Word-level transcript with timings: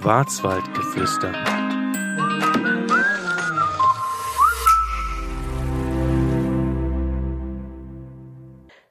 Schwarzwaldgeflüster. 0.00 1.32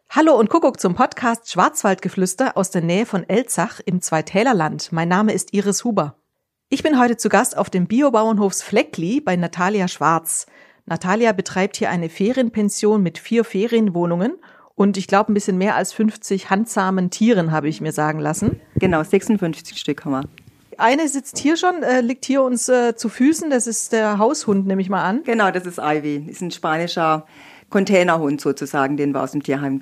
Hallo 0.09 0.37
und 0.37 0.49
Kuckuck 0.49 0.81
zum 0.81 0.95
Podcast 0.95 1.49
Schwarzwaldgeflüster 1.49 2.57
aus 2.57 2.71
der 2.71 2.81
Nähe 2.81 3.05
von 3.05 3.23
Elzach 3.29 3.79
im 3.85 4.01
Zweitälerland. 4.01 4.91
Mein 4.91 5.07
Name 5.07 5.31
ist 5.31 5.53
Iris 5.53 5.85
Huber. 5.85 6.17
Ich 6.67 6.83
bin 6.83 6.99
heute 6.99 7.15
zu 7.15 7.29
Gast 7.29 7.57
auf 7.57 7.69
dem 7.69 7.87
Biobauernhofs 7.87 8.61
Fleckli 8.61 9.21
bei 9.21 9.37
Natalia 9.37 9.87
Schwarz. 9.87 10.45
Natalia 10.85 11.31
betreibt 11.31 11.77
hier 11.77 11.89
eine 11.89 12.09
Ferienpension 12.09 13.01
mit 13.01 13.17
vier 13.17 13.45
Ferienwohnungen 13.45 14.33
und 14.75 14.97
ich 14.97 15.07
glaube 15.07 15.31
ein 15.31 15.35
bisschen 15.35 15.57
mehr 15.57 15.75
als 15.75 15.93
50 15.93 16.49
handsamen 16.49 17.11
Tieren, 17.11 17.53
habe 17.53 17.69
ich 17.69 17.79
mir 17.79 17.93
sagen 17.93 18.19
lassen. 18.19 18.59
Genau, 18.75 19.01
56 19.01 19.77
Stück 19.77 20.03
haben 20.03 20.11
wir. 20.11 20.46
Eine 20.77 21.07
sitzt 21.07 21.39
hier 21.39 21.57
schon, 21.57 21.81
äh, 21.81 22.01
liegt 22.01 22.25
hier 22.25 22.43
uns 22.43 22.69
äh, 22.69 22.95
zu 22.95 23.09
Füßen. 23.09 23.49
Das 23.49 23.65
ist 23.65 23.91
der 23.91 24.19
Haushund, 24.19 24.67
nehme 24.67 24.81
ich 24.81 24.89
mal 24.89 25.03
an. 25.03 25.23
Genau, 25.23 25.49
das 25.51 25.65
ist 25.65 25.79
Ivy. 25.79 26.25
Ist 26.29 26.41
ein 26.41 26.51
spanischer 26.51 27.25
Containerhund 27.69 28.41
sozusagen, 28.41 28.95
den 28.95 29.11
wir 29.11 29.21
aus 29.21 29.31
dem 29.31 29.43
Tierheim 29.43 29.81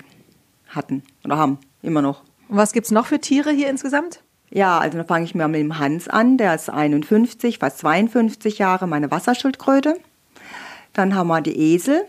hatten 0.68 1.02
oder 1.24 1.36
haben, 1.36 1.58
immer 1.82 2.02
noch. 2.02 2.22
Und 2.48 2.56
was 2.56 2.72
gibt's 2.72 2.90
noch 2.90 3.06
für 3.06 3.20
Tiere 3.20 3.50
hier 3.50 3.68
insgesamt? 3.68 4.22
Ja, 4.50 4.78
also 4.78 4.98
dann 4.98 5.06
fange 5.06 5.24
ich 5.24 5.34
mal 5.34 5.48
mit 5.48 5.60
dem 5.60 5.78
Hans 5.78 6.08
an, 6.08 6.38
der 6.38 6.54
ist 6.54 6.70
51, 6.70 7.58
fast 7.58 7.78
52 7.78 8.58
Jahre, 8.58 8.86
meine 8.86 9.10
Wasserschildkröte. 9.10 9.96
Dann 10.92 11.14
haben 11.14 11.28
wir 11.28 11.40
die 11.40 11.74
Esel, 11.74 12.04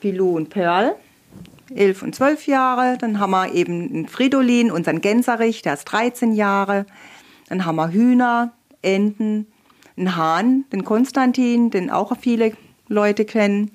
Pilou 0.00 0.36
und 0.36 0.50
Pearl, 0.50 0.94
11 1.74 2.02
und 2.02 2.14
12 2.14 2.46
Jahre. 2.46 2.96
Dann 2.98 3.18
haben 3.18 3.30
wir 3.30 3.52
eben 3.54 3.88
einen 3.88 4.08
Fridolin, 4.08 4.70
unseren 4.70 5.00
Gänserich, 5.00 5.62
der 5.62 5.74
ist 5.74 5.84
13 5.84 6.32
Jahre. 6.32 6.86
Dann 7.50 7.66
haben 7.66 7.76
wir 7.76 7.90
Hühner, 7.90 8.52
Enten, 8.80 9.46
einen 9.96 10.16
Hahn, 10.16 10.64
den 10.72 10.84
Konstantin, 10.84 11.70
den 11.70 11.90
auch 11.90 12.16
viele 12.16 12.52
Leute 12.88 13.26
kennen. 13.26 13.72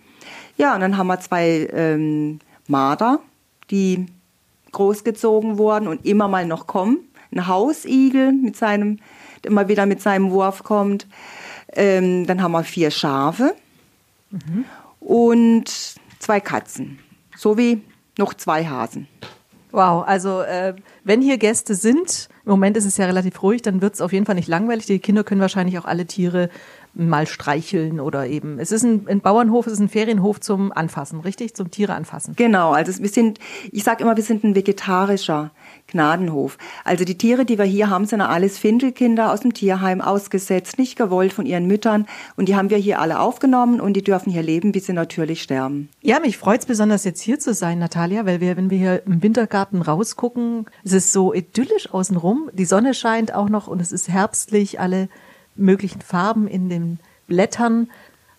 Ja, 0.58 0.74
und 0.74 0.82
dann 0.82 0.98
haben 0.98 1.08
wir 1.08 1.20
zwei 1.20 1.70
ähm, 1.72 2.40
Marder, 2.68 3.20
die 3.70 4.08
großgezogen 4.72 5.58
wurden 5.58 5.88
und 5.88 6.06
immer 6.06 6.28
mal 6.28 6.46
noch 6.46 6.68
kommen. 6.68 7.00
Ein 7.32 7.48
Hausigel 7.48 8.32
mit 8.32 8.56
seinem, 8.56 8.98
der 9.44 9.52
immer 9.52 9.68
wieder 9.68 9.86
mit 9.86 10.02
seinem 10.02 10.32
Wurf 10.32 10.64
kommt. 10.64 11.06
Ähm, 11.74 12.26
dann 12.26 12.42
haben 12.42 12.54
wir 12.54 12.64
vier 12.64 12.92
Schafe 12.92 13.56
mhm. 14.32 14.66
und 15.02 15.96
zwei 16.20 16.40
Katzen, 16.40 17.00
sowie 17.36 17.82
noch 18.18 18.34
zwei 18.34 18.66
Hasen. 18.66 19.08
Wow, 19.76 20.08
also 20.08 20.40
äh, 20.40 20.74
wenn 21.04 21.22
hier 21.22 21.38
Gäste 21.38 21.76
sind, 21.76 22.30
im 22.46 22.52
Moment 22.52 22.78
ist 22.78 22.86
es 22.86 22.96
ja 22.96 23.08
relativ 23.08 23.44
ruhig, 23.44 23.62
dann 23.62 23.82
wird 23.82 23.96
es 23.96 24.00
auf 24.00 24.14
jeden 24.14 24.26
Fall 24.26 24.36
nicht 24.36 24.48
langweilig. 24.48 24.86
Die 24.86 25.00
Kinder 25.00 25.26
können 25.26 25.42
wahrscheinlich 25.42 25.78
auch 25.78 25.84
alle 25.84 26.06
Tiere 26.06 26.50
mal 26.96 27.28
streicheln 27.28 28.00
oder 28.00 28.28
eben. 28.28 28.58
Es 28.58 28.72
ist 28.72 28.84
ein, 28.84 29.08
ein 29.08 29.22
Bauernhof, 29.22 29.68
es 29.68 29.74
ist 29.74 29.80
ein 29.80 29.90
Ferienhof 29.90 30.40
zum 30.40 30.72
Anfassen, 30.72 31.20
richtig? 31.20 31.54
Zum 31.54 31.70
Tiere 31.70 31.94
anfassen. 31.94 32.34
Genau, 32.36 32.72
also 32.72 33.02
wir 33.02 33.10
sind, 33.10 33.40
ich 33.72 33.84
sage 33.84 34.04
immer, 34.04 34.16
wir 34.16 34.24
sind 34.24 34.44
ein 34.44 34.56
vegetarischer 34.56 35.52
Gnadenhof. 35.88 36.58
Also 36.84 37.06
die 37.06 37.18
Tiere, 37.18 37.46
die 37.46 37.58
wir 37.58 37.66
hier 37.66 37.90
haben, 37.90 38.06
sind 38.06 38.22
alles 38.22 38.58
Findelkinder 38.58 39.32
aus 39.32 39.42
dem 39.42 39.54
Tierheim 39.54 40.02
ausgesetzt, 40.02 40.78
nicht 40.78 40.98
gewollt 40.98 41.34
von 41.34 41.46
ihren 41.46 41.68
Müttern. 41.68 42.08
Und 42.38 42.48
die 42.48 42.56
haben 42.56 42.70
wir 42.70 42.78
hier 42.78 43.00
alle 43.00 43.20
aufgenommen 43.20 43.82
und 43.82 43.94
die 43.94 44.04
dürfen 44.04 44.32
hier 44.32 44.44
leben, 44.44 44.72
bis 44.72 44.86
sie 44.86 44.94
natürlich 44.94 45.42
sterben. 45.42 45.90
Ja, 46.02 46.20
mich 46.20 46.38
freut 46.38 46.62
es 46.62 46.66
besonders 46.66 47.04
jetzt 47.04 47.22
hier 47.22 47.40
zu 47.40 47.54
sein, 47.54 47.80
Natalia, 47.80 48.26
weil 48.26 48.40
wir, 48.40 48.58
wenn 48.58 48.70
wir 48.70 48.78
hier 48.78 49.04
im 49.06 49.22
Wintergarten 49.22 49.82
rausgucken, 49.82 50.66
es 50.84 50.94
ist 50.94 51.12
so 51.12 51.34
idyllisch 51.34 51.94
außenrum. 51.94 52.50
Die 52.54 52.66
Sonne 52.66 52.94
scheint 52.94 53.34
auch 53.34 53.50
noch 53.50 53.68
und 53.68 53.82
es 53.82 53.92
ist 53.92 54.10
herbstlich, 54.10 54.80
alle 54.80 55.10
möglichen 55.56 56.02
Farben 56.02 56.48
in 56.48 56.70
den 56.70 57.00
Blättern. 57.28 57.90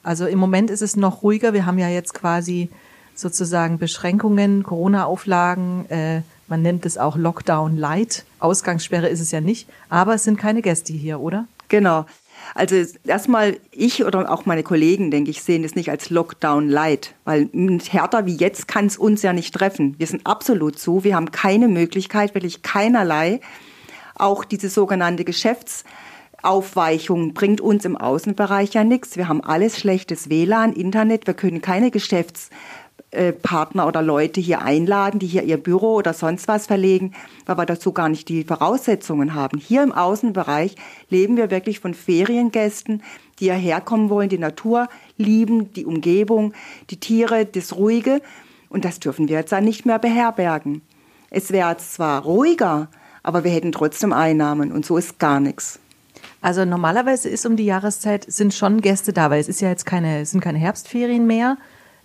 Also 0.02 0.26
im 0.26 0.38
Moment 0.38 0.70
ist 0.70 0.82
es 0.82 0.96
noch 0.96 1.22
ruhiger. 1.22 1.52
Wir 1.52 1.66
haben 1.66 1.78
ja 1.78 1.88
jetzt 1.88 2.14
quasi 2.14 2.68
sozusagen 3.14 3.78
Beschränkungen, 3.78 4.62
Corona-Auflagen. 4.62 5.86
Äh, 5.90 6.22
man 6.48 6.62
nennt 6.62 6.86
es 6.86 6.98
auch 6.98 7.16
Lockdown 7.16 7.76
Light. 7.76 8.24
Ausgangssperre 8.38 9.08
ist 9.08 9.20
es 9.20 9.32
ja 9.32 9.40
nicht. 9.40 9.68
Aber 9.88 10.14
es 10.14 10.24
sind 10.24 10.38
keine 10.38 10.62
Gäste 10.62 10.92
hier, 10.92 11.20
oder? 11.20 11.46
Genau. 11.68 12.06
Also 12.54 12.76
erstmal 13.04 13.56
ich 13.72 14.04
oder 14.04 14.30
auch 14.30 14.46
meine 14.46 14.62
Kollegen, 14.62 15.10
denke 15.10 15.30
ich, 15.30 15.42
sehen 15.42 15.64
es 15.64 15.74
nicht 15.74 15.90
als 15.90 16.10
Lockdown 16.10 16.68
Light, 16.68 17.14
weil 17.24 17.48
härter 17.88 18.26
wie 18.26 18.36
jetzt 18.36 18.68
kann 18.68 18.86
es 18.86 18.96
uns 18.96 19.22
ja 19.22 19.32
nicht 19.32 19.54
treffen. 19.54 19.96
Wir 19.98 20.06
sind 20.06 20.26
absolut 20.26 20.78
zu, 20.78 21.02
wir 21.02 21.16
haben 21.16 21.32
keine 21.32 21.66
Möglichkeit, 21.66 22.34
wirklich 22.34 22.62
keinerlei. 22.62 23.40
Auch 24.14 24.44
diese 24.44 24.68
sogenannte 24.68 25.24
Geschäfts- 25.24 25.84
Aufweichung 26.46 27.34
bringt 27.34 27.60
uns 27.60 27.84
im 27.84 27.96
Außenbereich 27.96 28.72
ja 28.74 28.84
nichts. 28.84 29.16
Wir 29.16 29.28
haben 29.28 29.42
alles 29.42 29.78
schlechtes 29.78 30.30
WLAN, 30.30 30.72
Internet, 30.72 31.26
wir 31.26 31.34
können 31.34 31.60
keine 31.60 31.90
Geschäftspartner 31.90 33.86
oder 33.86 34.00
Leute 34.00 34.40
hier 34.40 34.62
einladen, 34.62 35.18
die 35.18 35.26
hier 35.26 35.42
ihr 35.42 35.56
Büro 35.56 35.94
oder 35.94 36.14
sonst 36.14 36.46
was 36.48 36.66
verlegen, 36.66 37.14
weil 37.46 37.58
wir 37.58 37.66
dazu 37.66 37.92
gar 37.92 38.08
nicht 38.08 38.28
die 38.28 38.44
Voraussetzungen 38.44 39.34
haben. 39.34 39.58
Hier 39.58 39.82
im 39.82 39.92
Außenbereich 39.92 40.76
leben 41.10 41.36
wir 41.36 41.50
wirklich 41.50 41.80
von 41.80 41.94
Feriengästen, 41.94 43.02
die 43.40 43.46
hierher 43.46 43.80
kommen 43.80 44.08
wollen, 44.08 44.28
die 44.28 44.38
Natur 44.38 44.88
lieben, 45.16 45.72
die 45.72 45.84
Umgebung, 45.84 46.54
die 46.90 47.00
Tiere, 47.00 47.44
das 47.44 47.74
Ruhige. 47.74 48.22
Und 48.68 48.84
das 48.84 49.00
dürfen 49.00 49.28
wir 49.28 49.38
jetzt 49.38 49.52
dann 49.52 49.64
nicht 49.64 49.84
mehr 49.84 49.98
beherbergen. 49.98 50.82
Es 51.28 51.50
wäre 51.50 51.76
zwar 51.78 52.22
ruhiger, 52.22 52.88
aber 53.22 53.42
wir 53.42 53.50
hätten 53.50 53.72
trotzdem 53.72 54.12
Einnahmen 54.12 54.70
und 54.72 54.86
so 54.86 54.96
ist 54.96 55.18
gar 55.18 55.40
nichts. 55.40 55.80
Also 56.40 56.64
normalerweise 56.64 57.28
ist 57.28 57.46
um 57.46 57.56
die 57.56 57.64
Jahreszeit 57.64 58.24
sind 58.30 58.54
schon 58.54 58.80
Gäste 58.80 59.12
da, 59.12 59.30
weil 59.30 59.40
es 59.40 59.48
ist 59.48 59.60
ja 59.60 59.68
jetzt 59.68 59.86
keine, 59.86 60.26
sind 60.26 60.40
keine 60.40 60.58
Herbstferien 60.58 61.26
mehr. 61.26 61.56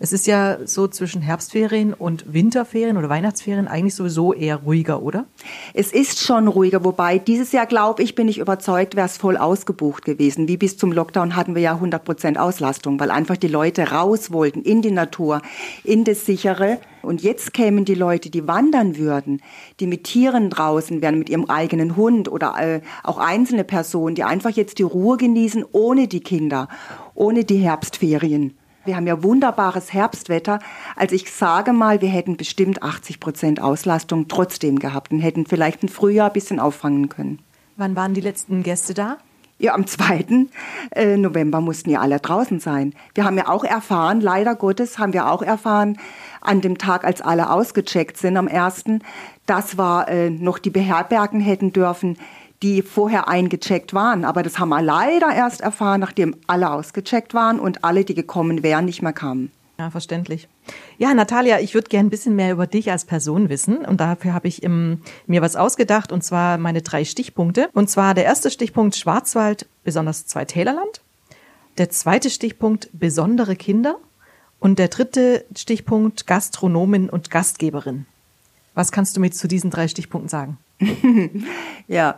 Es 0.04 0.14
ist 0.14 0.26
ja 0.26 0.58
so 0.66 0.88
zwischen 0.88 1.22
Herbstferien 1.22 1.94
und 1.94 2.34
Winterferien 2.34 2.98
oder 2.98 3.08
Weihnachtsferien 3.08 3.68
eigentlich 3.68 3.94
sowieso 3.94 4.34
eher 4.34 4.56
ruhiger, 4.56 5.04
oder? 5.04 5.28
Es 5.76 5.92
ist 5.94 6.24
schon 6.24 6.48
ruhiger, 6.48 6.84
wobei 6.84 7.20
dieses 7.20 7.52
Jahr, 7.52 7.68
glaube 7.68 8.02
ich, 8.02 8.16
bin 8.16 8.28
ich 8.28 8.40
überzeugt, 8.40 8.96
wäre 8.96 9.06
es 9.06 9.18
voll 9.18 9.38
ausgebucht 9.38 10.04
gewesen. 10.04 10.48
Wie 10.48 10.58
bis 10.58 10.76
zum 10.76 10.92
Lockdown 10.92 11.36
hatten 11.36 11.54
wir 11.54 11.62
ja 11.62 11.74
100 11.74 12.04
Prozent 12.04 12.40
Auslastung, 12.40 13.00
weil 13.00 13.12
einfach 13.12 13.38
die 13.38 13.48
Leute 13.48 13.92
raus 13.92 14.32
wollten 14.32 14.64
in 14.64 14.82
die 14.82 14.90
Natur, 14.90 15.44
in 15.84 16.04
das 16.04 16.26
Sichere. 16.26 16.80
Und 17.04 17.22
jetzt 17.22 17.54
kämen 17.54 17.86
die 17.86 17.94
Leute, 17.94 18.32
die 18.32 18.48
wandern 18.48 18.98
würden, 18.98 19.40
die 19.80 19.86
mit 19.86 20.06
Tieren 20.06 20.50
draußen 20.50 21.04
wären, 21.04 21.20
mit 21.20 21.30
ihrem 21.30 21.46
eigenen 21.46 21.96
Hund 21.96 22.28
oder 22.28 22.56
äh, 22.58 22.82
auch 23.04 23.20
einzelne 23.20 23.64
Personen, 23.64 24.16
die 24.16 24.24
einfach 24.24 24.50
jetzt 24.50 24.80
die 24.80 24.84
Ruhe 24.84 25.18
genießen, 25.18 25.64
ohne 25.74 26.08
die 26.08 26.22
Kinder, 26.22 26.70
ohne 27.14 27.46
die 27.46 27.58
Herbstferien. 27.58 28.58
Wir 28.86 28.96
haben 28.96 29.06
ja 29.06 29.22
wunderbares 29.22 29.94
Herbstwetter. 29.94 30.60
Also 30.96 31.16
ich 31.16 31.32
sage 31.32 31.72
mal, 31.74 32.02
wir 32.02 32.10
hätten 32.10 32.38
bestimmt 32.38 32.82
80 32.82 33.20
Prozent 33.20 33.62
Auslastung 33.62 34.28
trotzdem 34.28 34.80
gehabt 34.80 35.12
und 35.12 35.20
hätten 35.20 35.46
vielleicht 35.46 35.84
im 35.84 35.90
Frühjahr 35.90 36.28
ein 36.28 36.34
bisschen 36.34 36.60
auffangen 36.60 37.10
können. 37.10 37.40
Wann 37.78 37.96
waren 37.96 38.14
die 38.14 38.22
letzten 38.22 38.64
Gäste 38.64 38.94
da? 38.94 39.18
Ja, 39.60 39.76
am 39.76 39.86
2. 39.86 40.48
Äh, 40.90 41.18
November 41.18 41.62
mussten 41.62 41.92
ja 41.92 42.00
alle 42.00 42.20
draußen 42.20 42.60
sein. 42.60 42.96
Wir 43.14 43.26
haben 43.26 43.38
ja 43.38 43.48
auch 43.48 43.64
erfahren, 43.64 44.20
leider 44.20 44.56
Gottes 44.56 44.98
haben 44.98 45.14
wir 45.14 45.30
auch 45.30 45.44
erfahren, 45.44 46.00
an 46.42 46.62
dem 46.62 46.80
Tag, 46.80 47.04
als 47.04 47.22
alle 47.22 47.52
ausgecheckt 47.52 48.18
sind, 48.18 48.38
am 48.38 48.48
1., 48.48 48.86
das 49.46 49.78
war 49.78 50.08
äh, 50.08 50.32
noch 50.32 50.58
die 50.58 50.70
beherbergen 50.72 51.42
hätten 51.42 51.74
dürfen, 51.74 52.18
die 52.64 52.82
vorher 52.82 53.28
eingecheckt 53.28 53.94
waren. 53.94 54.26
Aber 54.26 54.44
das 54.44 54.60
haben 54.60 54.70
wir 54.70 54.82
leider 54.82 55.34
erst 55.34 55.62
erfahren, 55.62 56.00
nachdem 56.00 56.36
alle 56.48 56.72
ausgecheckt 56.72 57.34
waren 57.34 57.60
und 57.60 57.84
alle, 57.84 58.06
die 58.06 58.16
gekommen 58.16 58.64
wären, 58.64 58.86
nicht 58.86 59.02
mehr 59.02 59.14
kamen. 59.14 59.52
Ja, 59.80 59.90
verständlich. 59.90 60.48
Ja, 61.00 61.12
Natalia, 61.14 61.60
ich 61.60 61.74
würde 61.74 61.90
gerne 61.90 62.08
ein 62.08 62.12
bisschen 62.12 62.36
mehr 62.36 62.52
über 62.52 62.68
dich 62.68 62.92
als 62.92 63.06
Person 63.06 63.50
wissen 63.50 63.78
und 63.78 64.00
dafür 64.00 64.34
habe 64.34 64.48
ich 64.48 64.62
im, 64.62 65.02
mir 65.26 65.42
was 65.42 65.56
ausgedacht 65.56 66.12
und 66.12 66.24
zwar 66.24 66.60
meine 66.60 66.84
drei 66.84 67.04
Stichpunkte. 67.04 67.68
Und 67.74 67.90
zwar 67.90 68.14
der 68.14 68.26
erste 68.26 68.52
Stichpunkt 68.52 68.96
Schwarzwald, 68.96 69.66
besonders 69.84 70.28
Zweitälerland. 70.28 71.02
Der 71.80 71.90
zweite 71.90 72.30
Stichpunkt 72.30 72.90
besondere 72.94 73.56
Kinder 73.56 73.96
und 74.60 74.78
der 74.78 74.90
dritte 74.90 75.46
Stichpunkt 75.58 76.28
Gastronomin 76.28 77.10
und 77.10 77.32
Gastgeberin. 77.32 78.06
Was 78.76 78.92
kannst 78.92 79.18
du 79.18 79.20
mir 79.20 79.32
zu 79.32 79.48
diesen 79.48 79.72
drei 79.72 79.88
Stichpunkten 79.88 80.30
sagen? 80.30 80.60
ja. 81.88 82.18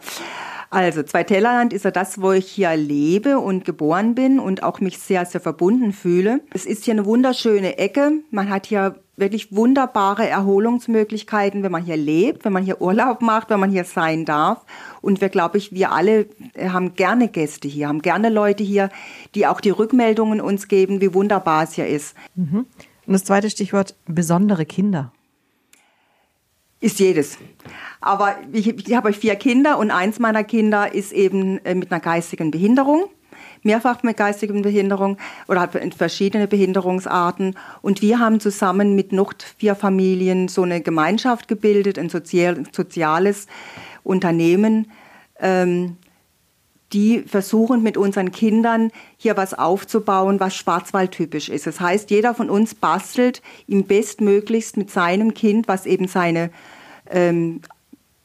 Also, 0.69 1.03
Zweitellerland 1.03 1.71
ist 1.71 1.85
ja 1.85 1.91
das, 1.91 2.19
wo 2.19 2.31
ich 2.31 2.47
hier 2.47 2.75
lebe 2.75 3.37
und 3.37 3.63
geboren 3.63 4.15
bin 4.15 4.39
und 4.39 4.63
auch 4.63 4.79
mich 4.79 4.97
sehr, 4.97 5.23
sehr 5.25 5.39
verbunden 5.39 5.93
fühle. 5.93 6.39
Es 6.51 6.65
ist 6.65 6.85
hier 6.85 6.95
eine 6.95 7.05
wunderschöne 7.05 7.77
Ecke. 7.77 8.13
Man 8.31 8.49
hat 8.49 8.65
hier 8.65 8.95
wirklich 9.15 9.55
wunderbare 9.55 10.27
Erholungsmöglichkeiten, 10.27 11.61
wenn 11.61 11.71
man 11.71 11.83
hier 11.83 11.97
lebt, 11.97 12.43
wenn 12.45 12.53
man 12.53 12.63
hier 12.63 12.81
Urlaub 12.81 13.21
macht, 13.21 13.51
wenn 13.51 13.59
man 13.59 13.69
hier 13.69 13.83
sein 13.83 14.25
darf. 14.25 14.65
Und 15.01 15.21
wir, 15.21 15.29
glaube 15.29 15.59
ich, 15.59 15.71
wir 15.73 15.91
alle 15.91 16.25
haben 16.57 16.95
gerne 16.95 17.27
Gäste 17.27 17.67
hier, 17.67 17.87
haben 17.87 18.01
gerne 18.01 18.29
Leute 18.29 18.63
hier, 18.63 18.89
die 19.35 19.45
auch 19.45 19.61
die 19.61 19.69
Rückmeldungen 19.69 20.41
uns 20.41 20.67
geben, 20.67 21.01
wie 21.01 21.13
wunderbar 21.13 21.63
es 21.63 21.73
hier 21.73 21.87
ist. 21.87 22.15
Mhm. 22.33 22.65
Und 23.05 23.13
das 23.13 23.23
zweite 23.23 23.49
Stichwort, 23.49 23.95
besondere 24.07 24.65
Kinder. 24.65 25.11
Ist 26.83 26.99
jedes. 26.99 27.37
Aber 28.01 28.35
ich, 28.51 28.67
ich 28.67 28.93
habe 28.93 29.13
vier 29.13 29.35
Kinder 29.35 29.77
und 29.77 29.89
eins 29.89 30.19
meiner 30.19 30.43
Kinder 30.43 30.93
ist 30.93 31.13
eben 31.13 31.63
äh, 31.63 31.75
mit 31.75 31.93
einer 31.93 32.01
geistigen 32.01 32.51
Behinderung 32.51 33.05
mehrfach 33.65 34.03
mit 34.03 34.17
geistiger 34.17 34.53
Behinderung 34.61 35.17
oder 35.47 35.61
hat 35.61 35.71
verschiedene 35.95 36.49
Behinderungsarten. 36.49 37.55
Und 37.81 38.01
wir 38.01 38.19
haben 38.19 38.41
zusammen 38.41 38.93
mit 38.93 39.13
noch 39.13 39.33
vier 39.57 39.75
Familien 39.75 40.49
so 40.49 40.63
eine 40.63 40.81
Gemeinschaft 40.81 41.47
gebildet, 41.47 41.97
ein 41.97 42.09
soziales 42.09 43.47
Unternehmen, 44.03 44.91
ähm, 45.39 45.95
die 46.93 47.23
versuchen 47.23 47.81
mit 47.83 47.97
unseren 47.97 48.31
Kindern 48.31 48.91
hier 49.17 49.35
was 49.35 49.53
aufzubauen, 49.53 50.39
was 50.39 50.55
schwarzwaldtypisch 50.55 51.49
ist. 51.49 51.67
Das 51.67 51.79
heißt, 51.79 52.11
jeder 52.11 52.35
von 52.35 52.49
uns 52.49 52.75
bastelt 52.75 53.41
ihm 53.67 53.85
bestmöglichst 53.85 54.77
mit 54.77 54.91
seinem 54.91 55.33
Kind, 55.33 55.67
was 55.67 55.85
eben 55.85 56.07
seine 56.07 56.51
ähm, 57.09 57.61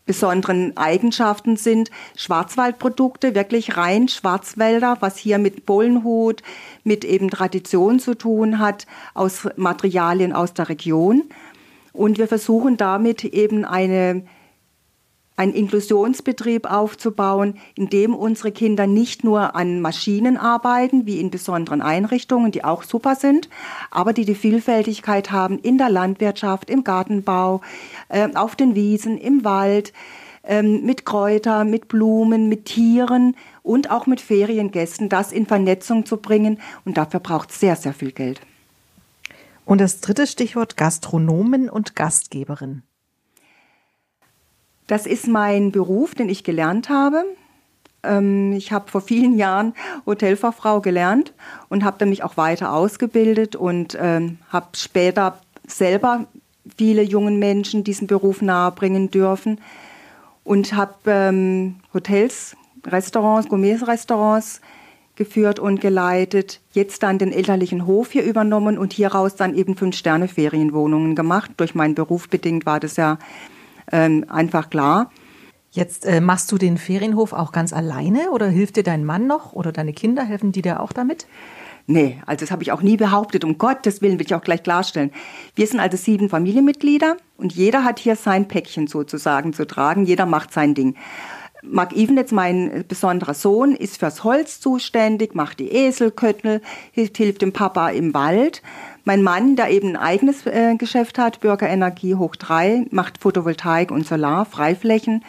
besonderen 0.09 0.75
Eigenschaften 0.77 1.57
sind 1.57 1.91
Schwarzwaldprodukte, 2.17 3.35
wirklich 3.35 3.77
rein 3.77 4.09
Schwarzwälder, 4.09 4.97
was 5.01 5.19
hier 5.19 5.39
mit 5.39 5.67
Bullenhut, 5.67 6.43
mit 6.83 7.05
eben 7.05 7.29
Tradition 7.29 8.01
zu 8.01 8.15
tun 8.15 8.59
hat, 8.59 8.87
aus 9.13 9.47
Materialien 9.57 10.33
aus 10.33 10.55
der 10.55 10.71
Region. 10.71 11.25
Und 11.93 12.17
wir 12.17 12.27
versuchen 12.27 12.79
damit 12.79 13.23
eben 13.23 13.67
eine 13.67 14.23
einen 15.39 15.55
Inklusionsbetrieb 15.55 16.69
aufzubauen, 16.69 17.55
in 17.77 17.89
dem 17.89 18.15
unsere 18.15 18.51
Kinder 18.51 18.89
nicht 18.89 19.23
nur 19.23 19.55
an 19.55 19.81
Maschinen 19.81 20.37
arbeiten, 20.37 21.07
wie 21.07 21.21
in 21.21 21.31
besonderen 21.31 21.81
Einrichtungen, 21.81 22.51
die 22.51 22.65
auch 22.65 22.83
super 22.83 23.15
sind, 23.15 23.49
aber 23.93 24.13
die 24.13 24.25
die 24.25 24.35
Vielfältigkeit 24.35 25.31
haben 25.31 25.61
in 25.61 25.79
der 25.79 25.91
Landwirtschaft, 25.91 26.69
im 26.69 26.83
Gartenbau, 26.83 27.61
äh, 28.09 28.29
auf 28.35 28.57
den 28.57 28.75
Wiesen, 28.75 29.17
im 29.17 29.45
Wald, 29.45 29.93
äh, 30.43 30.63
mit 30.63 31.07
Kräuter, 31.07 31.65
mit 31.65 31.87
Blumen, 31.87 32.49
mit 32.49 32.65
Tieren 32.65 33.37
und 33.63 33.93
auch 33.93 34.07
mit 34.07 34.21
Feriengästen, 34.21 35.09
das 35.09 35.31
in 35.31 35.47
Vernetzung 35.47 36.05
zu 36.05 36.17
bringen. 36.17 36.59
Und 36.85 36.97
dafür 36.99 37.21
braucht 37.21 37.51
es 37.51 37.61
sehr, 37.61 37.77
sehr 37.77 37.95
viel 37.95 38.11
Geld. 38.11 38.41
Und 39.65 39.81
das 39.81 40.01
dritte 40.01 40.27
Stichwort 40.27 40.77
Gastronomen 40.77 41.71
und 41.71 41.95
Gastgeberin. 41.95 42.83
Das 44.89 45.07
ist 45.07 45.29
mein 45.29 45.71
Beruf, 45.71 46.17
den 46.17 46.29
ich 46.29 46.43
gelernt 46.43 46.89
habe. 46.89 47.25
Ähm, 48.03 48.53
ich 48.55 48.73
habe 48.73 48.91
vor 48.91 49.03
vielen 49.03 49.37
Jahren 49.37 49.75
Hotelfachfrau 50.07 50.81
gelernt 50.81 51.35
und 51.69 51.85
habe 51.85 52.07
mich 52.07 52.25
auch 52.25 52.37
weiter 52.37 52.73
ausgebildet 52.73 53.55
und 53.55 53.97
ähm, 54.01 54.39
habe 54.49 54.69
später 54.75 55.39
selber 55.67 56.27
viele 56.77 57.03
jungen 57.03 57.39
Menschen 57.39 57.85
diesen 57.85 58.07
Beruf 58.07 58.43
nahebringen 58.43 59.11
dürfen 59.11 59.61
und 60.43 60.75
habe 60.75 60.95
ähm, 61.07 61.77
Hotels, 61.93 62.57
Restaurants, 62.87 63.49
Gourmet-Restaurants 63.49 64.63
geführt 65.17 65.59
und 65.59 65.81
geleitet, 65.81 66.61
jetzt 66.73 67.03
dann 67.03 67.19
den 67.19 67.33
elterlichen 67.33 67.87
Hof 67.87 68.13
hier 68.13 68.23
übernommen 68.23 68.79
und 68.79 68.95
hieraus 68.95 69.35
dann 69.35 69.55
eben 69.55 69.77
Fünf-Sterne-Ferienwohnungen 69.77 71.15
gemacht. 71.15 71.51
Durch 71.59 71.75
meinen 71.75 71.95
Beruf 71.95 72.29
bedingt 72.29 72.65
war 72.65 72.81
das 72.81 72.97
ja 72.97 73.19
ähm, 73.93 74.25
einfach 74.29 74.71
klar. 74.71 75.11
Jetzt 75.71 76.07
äh, 76.07 76.21
machst 76.21 76.51
du 76.51 76.59
den 76.59 76.79
Ferienhof 76.79 77.33
auch 77.33 77.53
ganz 77.53 77.73
alleine 77.73 78.31
oder 78.31 78.49
hilft 78.49 78.77
dir 78.77 78.83
dein 78.83 79.05
Mann 79.05 79.27
noch 79.27 79.53
oder 79.53 79.71
deine 79.71 79.93
Kinder? 79.93 80.25
Helfen 80.25 80.53
die 80.53 80.63
dir 80.63 80.81
auch 80.81 80.93
damit? 80.93 81.27
Nee, 81.87 82.19
also 82.27 82.45
das 82.45 82.51
habe 82.51 82.63
ich 82.63 82.71
auch 82.73 82.83
nie 82.83 82.99
behauptet. 82.99 83.45
Um 83.45 83.57
Gottes 83.57 84.03
Willen 84.03 84.19
will 84.19 84.27
ich 84.27 84.35
auch 84.35 84.43
gleich 84.43 84.63
klarstellen. 84.63 85.11
Wir 85.55 85.67
sind 85.67 85.81
also 85.81 85.97
sieben 85.97 86.29
Familienmitglieder 86.29 87.17
und 87.39 87.55
jeder 87.55 87.83
hat 87.83 87.99
hier 87.99 88.15
sein 88.15 88.47
Päckchen 88.47 88.89
sozusagen 88.89 89.55
zu 89.55 89.67
tragen. 89.67 90.05
Jeder 90.05 90.27
macht 90.27 90.53
sein 90.53 90.75
Ding. 90.75 90.97
Mark 91.63 91.95
Evenetz, 91.97 92.31
mein 92.31 92.85
besonderer 92.87 93.35
Sohn, 93.35 93.75
ist 93.75 93.99
fürs 93.99 94.23
Holz 94.23 94.61
zuständig, 94.61 95.35
macht 95.35 95.61
die 95.61 95.71
Eselköttel, 95.71 96.61
hilft, 96.93 97.17
hilft 97.17 97.43
dem 97.43 97.53
Papa 97.53 97.89
im 97.89 98.15
Wald. 98.15 98.63
Mein 99.09 99.23
Mann, 99.23 99.57
der 99.57 99.71
eben 99.71 99.89
ein 99.89 99.97
eigenes 99.97 100.45
äh, 100.45 100.75
Geschäft 100.77 101.17
hat, 101.17 101.41
Bürgerenergie 101.41 102.17
hoch 102.17 102.37
drei, 102.37 102.85
macht 102.91 103.17
Photovoltaik 103.17 103.91
und 103.91 104.07
Solar, 104.07 104.45
Freiflächen, 104.45 105.25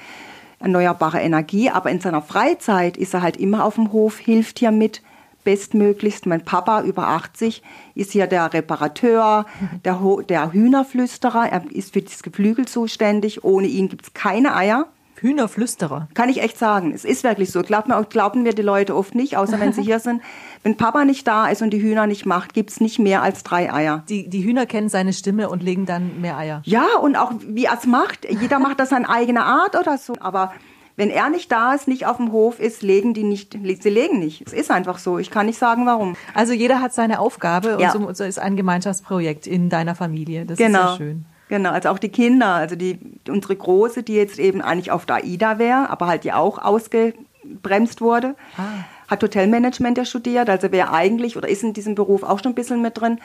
erneuerbare 0.59 1.21
Energie. 1.21 1.69
Aber 1.69 1.89
in 1.89 2.01
seiner 2.01 2.21
Freizeit 2.21 2.97
ist 2.97 3.13
er 3.13 3.21
halt 3.21 3.37
immer 3.37 3.63
auf 3.63 3.75
dem 3.75 3.93
Hof, 3.93 4.17
hilft 4.17 4.59
hier 4.59 4.71
mit 4.71 5.01
bestmöglichst. 5.45 6.25
Mein 6.25 6.43
Papa, 6.43 6.81
über 6.81 7.07
80, 7.07 7.63
ist 7.95 8.11
hier 8.11 8.27
der 8.27 8.51
Reparateur, 8.51 9.45
der, 9.85 9.97
der 10.27 10.51
Hühnerflüsterer. 10.51 11.47
Er 11.49 11.63
ist 11.71 11.93
für 11.93 12.01
das 12.01 12.21
Geflügel 12.21 12.67
zuständig. 12.67 13.45
Ohne 13.45 13.67
ihn 13.67 13.87
gibt 13.87 14.07
es 14.07 14.13
keine 14.13 14.57
Eier. 14.57 14.87
Hühnerflüsterer. 15.21 16.07
Kann 16.13 16.29
ich 16.29 16.41
echt 16.41 16.57
sagen. 16.57 16.93
Es 16.93 17.05
ist 17.05 17.23
wirklich 17.23 17.51
so. 17.51 17.61
Glauben 17.61 17.91
mir, 17.91 18.03
glauben 18.03 18.43
mir 18.43 18.53
die 18.53 18.61
Leute 18.61 18.95
oft 18.95 19.15
nicht, 19.15 19.37
außer 19.37 19.59
wenn 19.59 19.73
sie 19.73 19.81
hier 19.83 19.99
sind. 19.99 20.21
Wenn 20.63 20.77
Papa 20.77 21.05
nicht 21.05 21.27
da 21.27 21.47
ist 21.47 21.61
und 21.61 21.71
die 21.71 21.81
Hühner 21.81 22.07
nicht 22.07 22.25
macht, 22.25 22.53
gibt 22.53 22.71
es 22.71 22.81
nicht 22.81 22.99
mehr 22.99 23.21
als 23.21 23.43
drei 23.43 23.71
Eier. 23.71 24.03
Die, 24.09 24.29
die 24.29 24.43
Hühner 24.43 24.65
kennen 24.65 24.89
seine 24.89 25.13
Stimme 25.13 25.49
und 25.49 25.63
legen 25.63 25.85
dann 25.85 26.21
mehr 26.21 26.37
Eier. 26.37 26.61
Ja, 26.65 26.85
und 27.01 27.15
auch 27.15 27.31
wie 27.47 27.65
er 27.65 27.77
es 27.77 27.85
macht. 27.85 28.27
Jeder 28.29 28.59
macht 28.59 28.79
das 28.79 28.91
an 28.91 29.05
eigene 29.05 29.43
Art 29.43 29.75
oder 29.79 29.97
so. 29.97 30.13
Aber 30.19 30.51
wenn 30.99 31.09
er 31.09 31.29
nicht 31.29 31.49
da 31.49 31.73
ist, 31.73 31.87
nicht 31.87 32.05
auf 32.05 32.17
dem 32.17 32.33
Hof 32.33 32.59
ist, 32.59 32.81
legen 32.81 33.13
die 33.13 33.23
nicht, 33.23 33.53
sie 33.53 33.89
legen 33.89 34.19
nicht. 34.19 34.45
Es 34.45 34.51
ist 34.51 34.69
einfach 34.69 34.97
so. 34.97 35.17
Ich 35.17 35.31
kann 35.31 35.45
nicht 35.45 35.57
sagen, 35.57 35.85
warum. 35.85 36.17
Also 36.33 36.51
jeder 36.51 36.81
hat 36.81 36.93
seine 36.93 37.21
Aufgabe 37.21 37.77
ja. 37.79 37.93
und 37.93 38.17
so 38.17 38.25
ist 38.25 38.37
ein 38.37 38.57
Gemeinschaftsprojekt 38.57 39.47
in 39.47 39.69
deiner 39.69 39.95
Familie. 39.95 40.45
Das 40.45 40.57
genau. 40.57 40.91
ist 40.91 40.97
sehr 40.97 40.97
schön. 40.97 41.25
Genau, 41.49 41.71
also 41.71 41.89
auch 41.89 41.97
die 41.97 42.09
Kinder, 42.09 42.53
also 42.53 42.75
die, 42.75 42.99
unsere 43.27 43.55
Große, 43.55 44.03
die 44.03 44.13
jetzt 44.13 44.37
eben 44.37 44.61
eigentlich 44.61 44.91
auf 44.91 45.07
der 45.07 45.17
AIDA 45.17 45.57
wäre, 45.57 45.89
aber 45.89 46.05
halt 46.05 46.23
ja 46.23 46.37
auch 46.37 46.59
ausgebremst 46.59 48.01
wurde, 48.01 48.35
ah. 48.55 48.85
hat 49.07 49.23
Hotelmanagement 49.23 49.97
ja 49.97 50.05
studiert, 50.05 50.47
also 50.47 50.71
wäre 50.71 50.93
eigentlich 50.93 51.37
oder 51.37 51.49
ist 51.49 51.63
in 51.63 51.73
diesem 51.73 51.95
Beruf 51.95 52.21
auch 52.21 52.37
schon 52.37 52.51
ein 52.51 52.55
bisschen 52.55 52.83
mit 52.83 53.01
drin, 53.01 53.19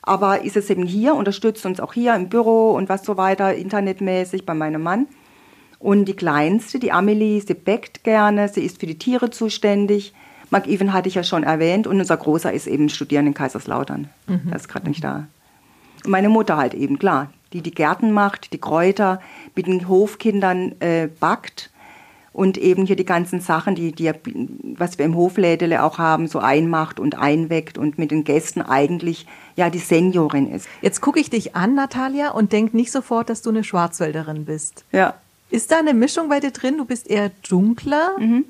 aber 0.00 0.42
ist 0.42 0.56
es 0.56 0.70
eben 0.70 0.84
hier, 0.84 1.14
unterstützt 1.14 1.66
uns 1.66 1.78
auch 1.78 1.92
hier 1.92 2.14
im 2.14 2.30
Büro 2.30 2.72
und 2.72 2.88
was 2.88 3.04
so 3.04 3.18
weiter, 3.18 3.54
internetmäßig 3.54 4.46
bei 4.46 4.54
meinem 4.54 4.82
Mann. 4.82 5.06
Und 5.78 6.06
die 6.06 6.16
Kleinste, 6.16 6.78
die 6.78 6.92
Amelie, 6.92 7.42
sie 7.42 7.52
bäckt 7.52 8.04
gerne, 8.04 8.48
sie 8.48 8.62
ist 8.62 8.80
für 8.80 8.86
die 8.86 8.96
Tiere 8.96 9.28
zuständig. 9.28 10.14
Mark 10.48 10.66
Even 10.66 10.94
hatte 10.94 11.10
ich 11.10 11.16
ja 11.16 11.24
schon 11.24 11.42
erwähnt 11.42 11.86
und 11.86 12.00
unser 12.00 12.16
Großer 12.16 12.50
ist 12.50 12.68
eben 12.68 12.88
Studieren 12.88 13.26
in 13.26 13.34
Kaiserslautern. 13.34 14.08
Mhm. 14.26 14.40
Der 14.46 14.56
ist 14.56 14.68
gerade 14.68 14.88
nicht 14.88 15.04
da. 15.04 15.26
Und 16.04 16.10
meine 16.10 16.30
Mutter 16.30 16.56
halt 16.56 16.72
eben, 16.72 16.98
klar 16.98 17.28
die 17.52 17.62
die 17.62 17.70
Gärten 17.70 18.12
macht, 18.12 18.52
die 18.52 18.58
Kräuter 18.58 19.20
mit 19.54 19.66
den 19.66 19.88
Hofkindern 19.88 20.74
äh, 20.80 21.08
backt 21.20 21.70
und 22.36 22.58
eben 22.58 22.84
hier 22.84 22.96
die 22.96 23.06
ganzen 23.06 23.40
Sachen, 23.40 23.74
die, 23.74 23.92
die, 23.92 24.12
was 24.76 24.98
wir 24.98 25.06
im 25.06 25.16
Hoflädele 25.16 25.82
auch 25.82 25.96
haben, 25.96 26.28
so 26.28 26.38
einmacht 26.38 27.00
und 27.00 27.16
einweckt 27.16 27.78
und 27.78 27.96
mit 27.96 28.10
den 28.10 28.24
Gästen 28.24 28.60
eigentlich 28.60 29.26
ja 29.56 29.70
die 29.70 29.78
Seniorin 29.78 30.52
ist. 30.52 30.68
Jetzt 30.82 31.00
gucke 31.00 31.18
ich 31.18 31.30
dich 31.30 31.56
an, 31.56 31.74
Natalia, 31.74 32.32
und 32.32 32.52
denke 32.52 32.76
nicht 32.76 32.92
sofort, 32.92 33.30
dass 33.30 33.40
du 33.40 33.48
eine 33.48 33.64
Schwarzwälderin 33.64 34.44
bist. 34.44 34.84
Ja. 34.92 35.14
Ist 35.48 35.72
da 35.72 35.78
eine 35.78 35.94
Mischung 35.94 36.28
bei 36.28 36.40
dir 36.40 36.50
drin? 36.50 36.76
Du 36.76 36.84
bist 36.84 37.08
eher 37.08 37.30
dunkler 37.48 38.18
mhm. 38.18 38.44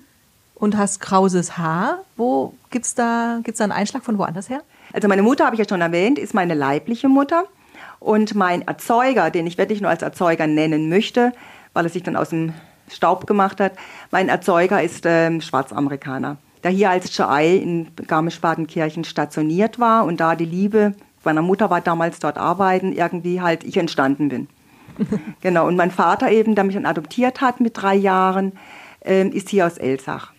und 0.56 0.76
hast 0.76 1.00
krauses 1.00 1.56
Haar. 1.56 2.00
Wo 2.16 2.54
gibt's 2.70 2.96
da 2.96 3.38
gibt's 3.44 3.58
da 3.58 3.64
einen 3.64 3.72
Einschlag 3.72 4.02
von 4.02 4.18
woanders 4.18 4.50
her? 4.50 4.62
Also 4.92 5.06
meine 5.06 5.22
Mutter 5.22 5.44
habe 5.44 5.54
ich 5.54 5.60
ja 5.60 5.68
schon 5.68 5.80
erwähnt, 5.80 6.18
ist 6.18 6.34
meine 6.34 6.54
leibliche 6.54 7.08
Mutter. 7.08 7.44
Und 7.98 8.34
mein 8.34 8.62
Erzeuger, 8.62 9.30
den 9.30 9.46
ich 9.46 9.58
wirklich 9.58 9.80
nur 9.80 9.90
als 9.90 10.02
Erzeuger 10.02 10.46
nennen 10.46 10.88
möchte, 10.88 11.32
weil 11.72 11.86
er 11.86 11.90
sich 11.90 12.02
dann 12.02 12.16
aus 12.16 12.30
dem 12.30 12.52
Staub 12.88 13.26
gemacht 13.26 13.60
hat, 13.60 13.72
mein 14.10 14.28
Erzeuger 14.28 14.82
ist 14.82 15.04
ähm, 15.06 15.40
Schwarzamerikaner, 15.40 16.36
der 16.62 16.70
hier 16.70 16.90
als 16.90 17.14
GI 17.14 17.56
in 17.56 17.88
Garmisch-Partenkirchen 18.06 19.04
stationiert 19.04 19.78
war 19.78 20.04
und 20.04 20.20
da 20.20 20.36
die 20.36 20.44
Liebe 20.44 20.94
meiner 21.26 21.42
Mutter 21.42 21.68
war 21.68 21.82
damals 21.82 22.20
dort 22.20 22.38
arbeiten, 22.38 22.92
irgendwie 22.92 23.42
halt 23.42 23.64
ich 23.64 23.76
entstanden 23.76 24.30
bin. 24.30 24.48
genau, 25.42 25.66
und 25.66 25.76
mein 25.76 25.90
Vater 25.90 26.30
eben, 26.30 26.54
der 26.54 26.64
mich 26.64 26.76
dann 26.76 26.86
adoptiert 26.86 27.42
hat 27.42 27.60
mit 27.60 27.76
drei 27.76 27.94
Jahren, 27.94 28.52
ähm, 29.04 29.30
ist 29.32 29.50
hier 29.50 29.66
aus 29.66 29.76
Elsach. 29.76 30.32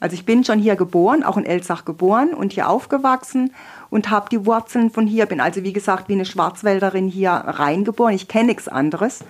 Also 0.00 0.14
ich 0.14 0.26
bin 0.26 0.42
schon 0.42 0.58
hier 0.58 0.74
geboren, 0.74 1.22
auch 1.22 1.36
in 1.36 1.46
Elsach 1.46 1.84
geboren 1.84 2.34
und 2.34 2.52
hier 2.52 2.68
aufgewachsen 2.68 3.52
und 3.94 4.10
habe 4.10 4.28
die 4.28 4.44
Wurzeln 4.44 4.90
von 4.90 5.06
hier, 5.06 5.24
bin 5.26 5.40
also 5.40 5.62
wie 5.62 5.72
gesagt 5.72 6.08
wie 6.08 6.14
eine 6.14 6.24
Schwarzwälderin 6.24 7.06
hier 7.06 7.30
reingeboren. 7.30 8.12
Ich 8.12 8.26
kenne 8.26 8.46
nichts 8.46 8.66
anderes. 8.66 9.20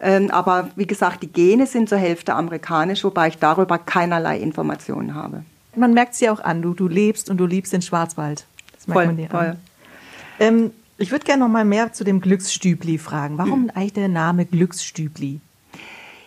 Ähm, 0.00 0.30
aber 0.30 0.70
wie 0.76 0.86
gesagt, 0.86 1.24
die 1.24 1.26
Gene 1.26 1.66
sind 1.66 1.88
zur 1.88 1.98
Hälfte 1.98 2.34
amerikanisch, 2.34 3.02
wobei 3.02 3.26
ich 3.26 3.38
darüber 3.38 3.76
keinerlei 3.76 4.38
Informationen 4.38 5.16
habe. 5.16 5.42
Man 5.74 5.94
merkt 5.94 6.14
es 6.14 6.20
ja 6.20 6.30
auch 6.30 6.38
an, 6.38 6.62
du, 6.62 6.74
du 6.74 6.86
lebst 6.86 7.28
und 7.28 7.38
du 7.38 7.46
liebst 7.46 7.72
den 7.72 7.82
Schwarzwald. 7.82 8.46
Das 8.72 8.86
merkt 8.86 8.98
voll, 8.98 9.06
man 9.06 9.16
dir 9.16 9.30
voll. 9.30 9.46
an. 9.46 9.56
Ähm, 10.38 10.70
ich 10.96 11.10
würde 11.10 11.24
gerne 11.24 11.42
noch 11.42 11.48
mal 11.48 11.64
mehr 11.64 11.92
zu 11.92 12.04
dem 12.04 12.20
Glücksstübli 12.20 12.98
fragen. 12.98 13.36
Warum 13.36 13.62
mhm. 13.62 13.70
eigentlich 13.74 13.94
der 13.94 14.06
Name 14.06 14.46
Glücksstübli? 14.46 15.40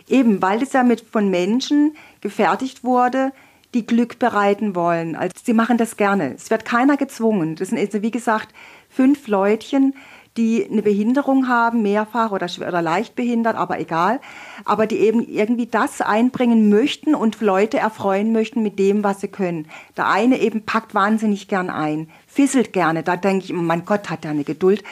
Eben, 0.09 0.41
weil 0.41 0.61
es 0.61 0.73
ja 0.73 0.83
mit 0.83 1.05
von 1.09 1.29
Menschen 1.29 1.95
gefertigt 2.19 2.83
wurde, 2.83 3.31
die 3.73 3.85
Glück 3.85 4.19
bereiten 4.19 4.75
wollen. 4.75 5.15
Also 5.15 5.33
sie 5.43 5.53
machen 5.53 5.77
das 5.77 5.97
gerne. 5.97 6.33
Es 6.35 6.49
wird 6.49 6.65
keiner 6.65 6.97
gezwungen. 6.97 7.55
Das 7.55 7.69
sind 7.69 7.79
also, 7.79 8.01
wie 8.01 8.11
gesagt, 8.11 8.49
fünf 8.89 9.27
Leutchen, 9.27 9.93
die 10.37 10.65
eine 10.69 10.81
Behinderung 10.81 11.49
haben, 11.49 11.81
mehrfach 11.81 12.31
oder, 12.31 12.47
schwer 12.47 12.69
oder 12.69 12.81
leicht 12.81 13.15
behindert, 13.15 13.57
aber 13.57 13.79
egal, 13.79 14.21
aber 14.63 14.87
die 14.87 14.99
eben 14.99 15.27
irgendwie 15.27 15.65
das 15.65 15.99
einbringen 15.99 16.69
möchten 16.69 17.15
und 17.15 17.41
Leute 17.41 17.79
erfreuen 17.79 18.31
möchten 18.31 18.63
mit 18.63 18.79
dem, 18.79 19.03
was 19.03 19.19
sie 19.19 19.27
können. 19.27 19.67
Der 19.97 20.07
eine 20.07 20.39
eben 20.39 20.63
packt 20.63 20.93
wahnsinnig 20.93 21.49
gern 21.49 21.69
ein, 21.69 22.09
fisselt 22.27 22.71
gerne, 22.71 23.03
da 23.03 23.17
denke 23.17 23.43
ich 23.43 23.49
immer, 23.49 23.61
mein 23.61 23.83
Gott, 23.83 24.09
hat 24.09 24.23
er 24.23 24.31
eine 24.31 24.45
Geduld. 24.45 24.83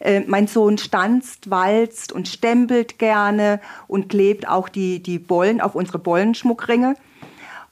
Äh, 0.00 0.20
mein 0.26 0.46
Sohn 0.46 0.78
stanzt, 0.78 1.50
walzt 1.50 2.10
und 2.10 2.26
stempelt 2.26 2.98
gerne 2.98 3.60
und 3.88 4.08
klebt 4.08 4.48
auch 4.48 4.70
die, 4.70 5.02
die 5.02 5.18
Bollen 5.18 5.60
auf 5.60 5.74
unsere 5.74 5.98
Bollenschmuckringe. 5.98 6.96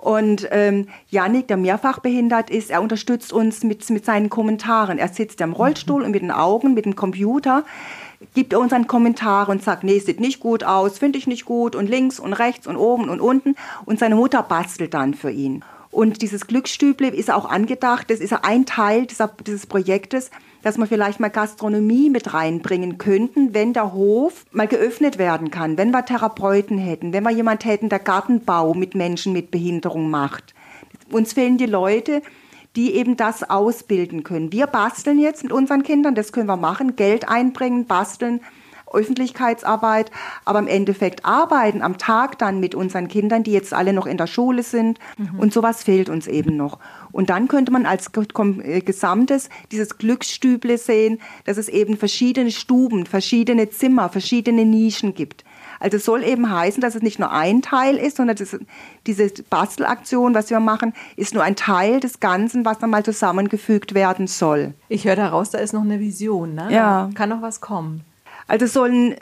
Und 0.04 0.48
ähm, 0.50 0.88
Janik, 1.08 1.48
der 1.48 1.56
mehrfach 1.56 1.98
behindert 1.98 2.50
ist, 2.50 2.70
er 2.70 2.82
unterstützt 2.82 3.32
uns 3.32 3.64
mit, 3.64 3.88
mit 3.88 4.04
seinen 4.04 4.28
Kommentaren. 4.28 4.98
Er 4.98 5.08
sitzt 5.08 5.40
am 5.40 5.54
Rollstuhl 5.54 6.02
und 6.02 6.10
mit 6.10 6.20
den 6.20 6.30
Augen, 6.30 6.74
mit 6.74 6.84
dem 6.84 6.94
Computer, 6.94 7.64
gibt 8.34 8.52
er 8.52 8.60
uns 8.60 8.74
einen 8.74 8.86
Kommentar 8.86 9.48
und 9.48 9.62
sagt, 9.62 9.82
nee, 9.82 9.98
sieht 9.98 10.20
nicht 10.20 10.40
gut 10.40 10.62
aus, 10.62 10.98
finde 10.98 11.16
ich 11.18 11.26
nicht 11.26 11.46
gut 11.46 11.74
und 11.74 11.88
links 11.88 12.20
und 12.20 12.34
rechts 12.34 12.66
und 12.66 12.76
oben 12.76 13.08
und 13.08 13.22
unten. 13.22 13.56
Und 13.86 13.98
seine 13.98 14.16
Mutter 14.16 14.42
bastelt 14.42 14.92
dann 14.92 15.14
für 15.14 15.30
ihn. 15.30 15.64
Und 15.90 16.20
dieses 16.20 16.48
Glücksstüble 16.48 17.08
ist 17.08 17.30
auch 17.30 17.48
angedacht, 17.48 18.10
das 18.10 18.20
ist 18.20 18.34
ein 18.34 18.66
Teil 18.66 19.06
dieser, 19.06 19.28
dieses 19.46 19.64
Projektes, 19.64 20.30
dass 20.64 20.78
wir 20.78 20.86
vielleicht 20.86 21.20
mal 21.20 21.28
Gastronomie 21.28 22.08
mit 22.08 22.32
reinbringen 22.32 22.96
könnten, 22.96 23.52
wenn 23.52 23.74
der 23.74 23.92
Hof 23.92 24.46
mal 24.50 24.66
geöffnet 24.66 25.18
werden 25.18 25.50
kann, 25.50 25.76
wenn 25.76 25.90
wir 25.90 26.06
Therapeuten 26.06 26.78
hätten, 26.78 27.12
wenn 27.12 27.22
wir 27.22 27.30
jemand 27.30 27.66
hätten, 27.66 27.90
der 27.90 27.98
Gartenbau 27.98 28.72
mit 28.72 28.94
Menschen 28.94 29.34
mit 29.34 29.50
Behinderung 29.50 30.08
macht. 30.08 30.54
Uns 31.10 31.34
fehlen 31.34 31.58
die 31.58 31.66
Leute, 31.66 32.22
die 32.76 32.94
eben 32.94 33.18
das 33.18 33.48
ausbilden 33.48 34.24
können. 34.24 34.52
Wir 34.52 34.66
basteln 34.66 35.18
jetzt 35.18 35.42
mit 35.42 35.52
unseren 35.52 35.82
Kindern, 35.82 36.14
das 36.14 36.32
können 36.32 36.48
wir 36.48 36.56
machen, 36.56 36.96
Geld 36.96 37.28
einbringen, 37.28 37.84
basteln, 37.84 38.40
Öffentlichkeitsarbeit, 38.92 40.10
aber 40.44 40.58
im 40.58 40.66
Endeffekt 40.66 41.24
arbeiten 41.24 41.82
am 41.82 41.98
Tag 41.98 42.38
dann 42.38 42.60
mit 42.60 42.74
unseren 42.74 43.08
Kindern, 43.08 43.42
die 43.42 43.52
jetzt 43.52 43.74
alle 43.74 43.92
noch 43.92 44.06
in 44.06 44.16
der 44.16 44.26
Schule 44.26 44.62
sind 44.62 44.98
mhm. 45.18 45.38
und 45.38 45.52
sowas 45.52 45.82
fehlt 45.82 46.08
uns 46.08 46.26
eben 46.26 46.56
noch. 46.56 46.78
Und 47.12 47.30
dann 47.30 47.48
könnte 47.48 47.72
man 47.72 47.86
als 47.86 48.10
äh, 48.14 48.80
Gesamtes 48.80 49.48
dieses 49.70 49.98
Glücksstüble 49.98 50.78
sehen, 50.78 51.20
dass 51.44 51.58
es 51.58 51.68
eben 51.68 51.96
verschiedene 51.96 52.50
Stuben, 52.50 53.06
verschiedene 53.06 53.70
Zimmer, 53.70 54.08
verschiedene 54.08 54.64
Nischen 54.64 55.14
gibt. 55.14 55.44
Also 55.80 55.98
es 55.98 56.04
soll 56.04 56.24
eben 56.24 56.50
heißen, 56.50 56.80
dass 56.80 56.94
es 56.94 57.02
nicht 57.02 57.18
nur 57.18 57.30
ein 57.30 57.62
Teil 57.62 57.96
ist, 57.96 58.16
sondern 58.16 58.36
das, 58.36 58.56
diese 59.06 59.30
Bastelaktion, 59.50 60.34
was 60.34 60.50
wir 60.50 60.60
machen, 60.60 60.94
ist 61.16 61.34
nur 61.34 61.42
ein 61.42 61.56
Teil 61.56 62.00
des 62.00 62.20
Ganzen, 62.20 62.64
was 62.64 62.78
dann 62.78 62.90
mal 62.90 63.04
zusammengefügt 63.04 63.94
werden 63.94 64.26
soll. 64.26 64.74
Ich 64.88 65.04
höre 65.04 65.16
daraus, 65.16 65.50
da 65.50 65.58
ist 65.58 65.72
noch 65.72 65.82
eine 65.82 66.00
Vision, 66.00 66.54
ne? 66.54 66.68
Ja. 66.70 67.08
Da 67.08 67.10
kann 67.14 67.28
noch 67.28 67.42
was 67.42 67.60
kommen. 67.60 68.02
Also 68.46 68.66
sollen 68.66 69.16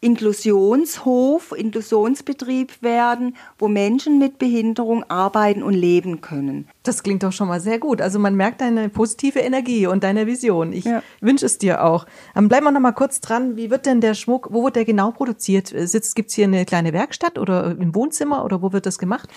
Inklusionshof, 0.00 1.52
Inklusionsbetrieb 1.56 2.82
werden, 2.82 3.36
wo 3.58 3.66
Menschen 3.66 4.18
mit 4.18 4.38
Behinderung 4.38 5.04
arbeiten 5.04 5.62
und 5.62 5.74
leben 5.74 6.20
können. 6.20 6.68
Das 6.86 7.02
klingt 7.02 7.24
doch 7.24 7.32
schon 7.32 7.48
mal 7.48 7.60
sehr 7.60 7.80
gut. 7.80 8.00
Also 8.00 8.20
man 8.20 8.36
merkt 8.36 8.60
deine 8.60 8.88
positive 8.88 9.40
Energie 9.40 9.86
und 9.88 10.04
deine 10.04 10.26
Vision. 10.26 10.72
Ich 10.72 10.84
ja. 10.84 11.02
wünsche 11.20 11.44
es 11.44 11.58
dir 11.58 11.82
auch. 11.82 12.06
Ähm, 12.36 12.48
bleiben 12.48 12.64
wir 12.64 12.70
noch 12.70 12.80
mal 12.80 12.92
kurz 12.92 13.20
dran. 13.20 13.56
Wie 13.56 13.70
wird 13.70 13.86
denn 13.86 14.00
der 14.00 14.14
Schmuck, 14.14 14.48
wo 14.52 14.62
wird 14.62 14.76
der 14.76 14.84
genau 14.84 15.10
produziert? 15.10 15.74
Gibt 16.14 16.28
es 16.28 16.34
hier 16.34 16.44
eine 16.44 16.64
kleine 16.64 16.92
Werkstatt 16.92 17.38
oder 17.38 17.72
im 17.72 17.94
Wohnzimmer 17.94 18.44
oder 18.44 18.62
wo 18.62 18.72
wird 18.72 18.86
das 18.86 18.98
gemacht? 18.98 19.28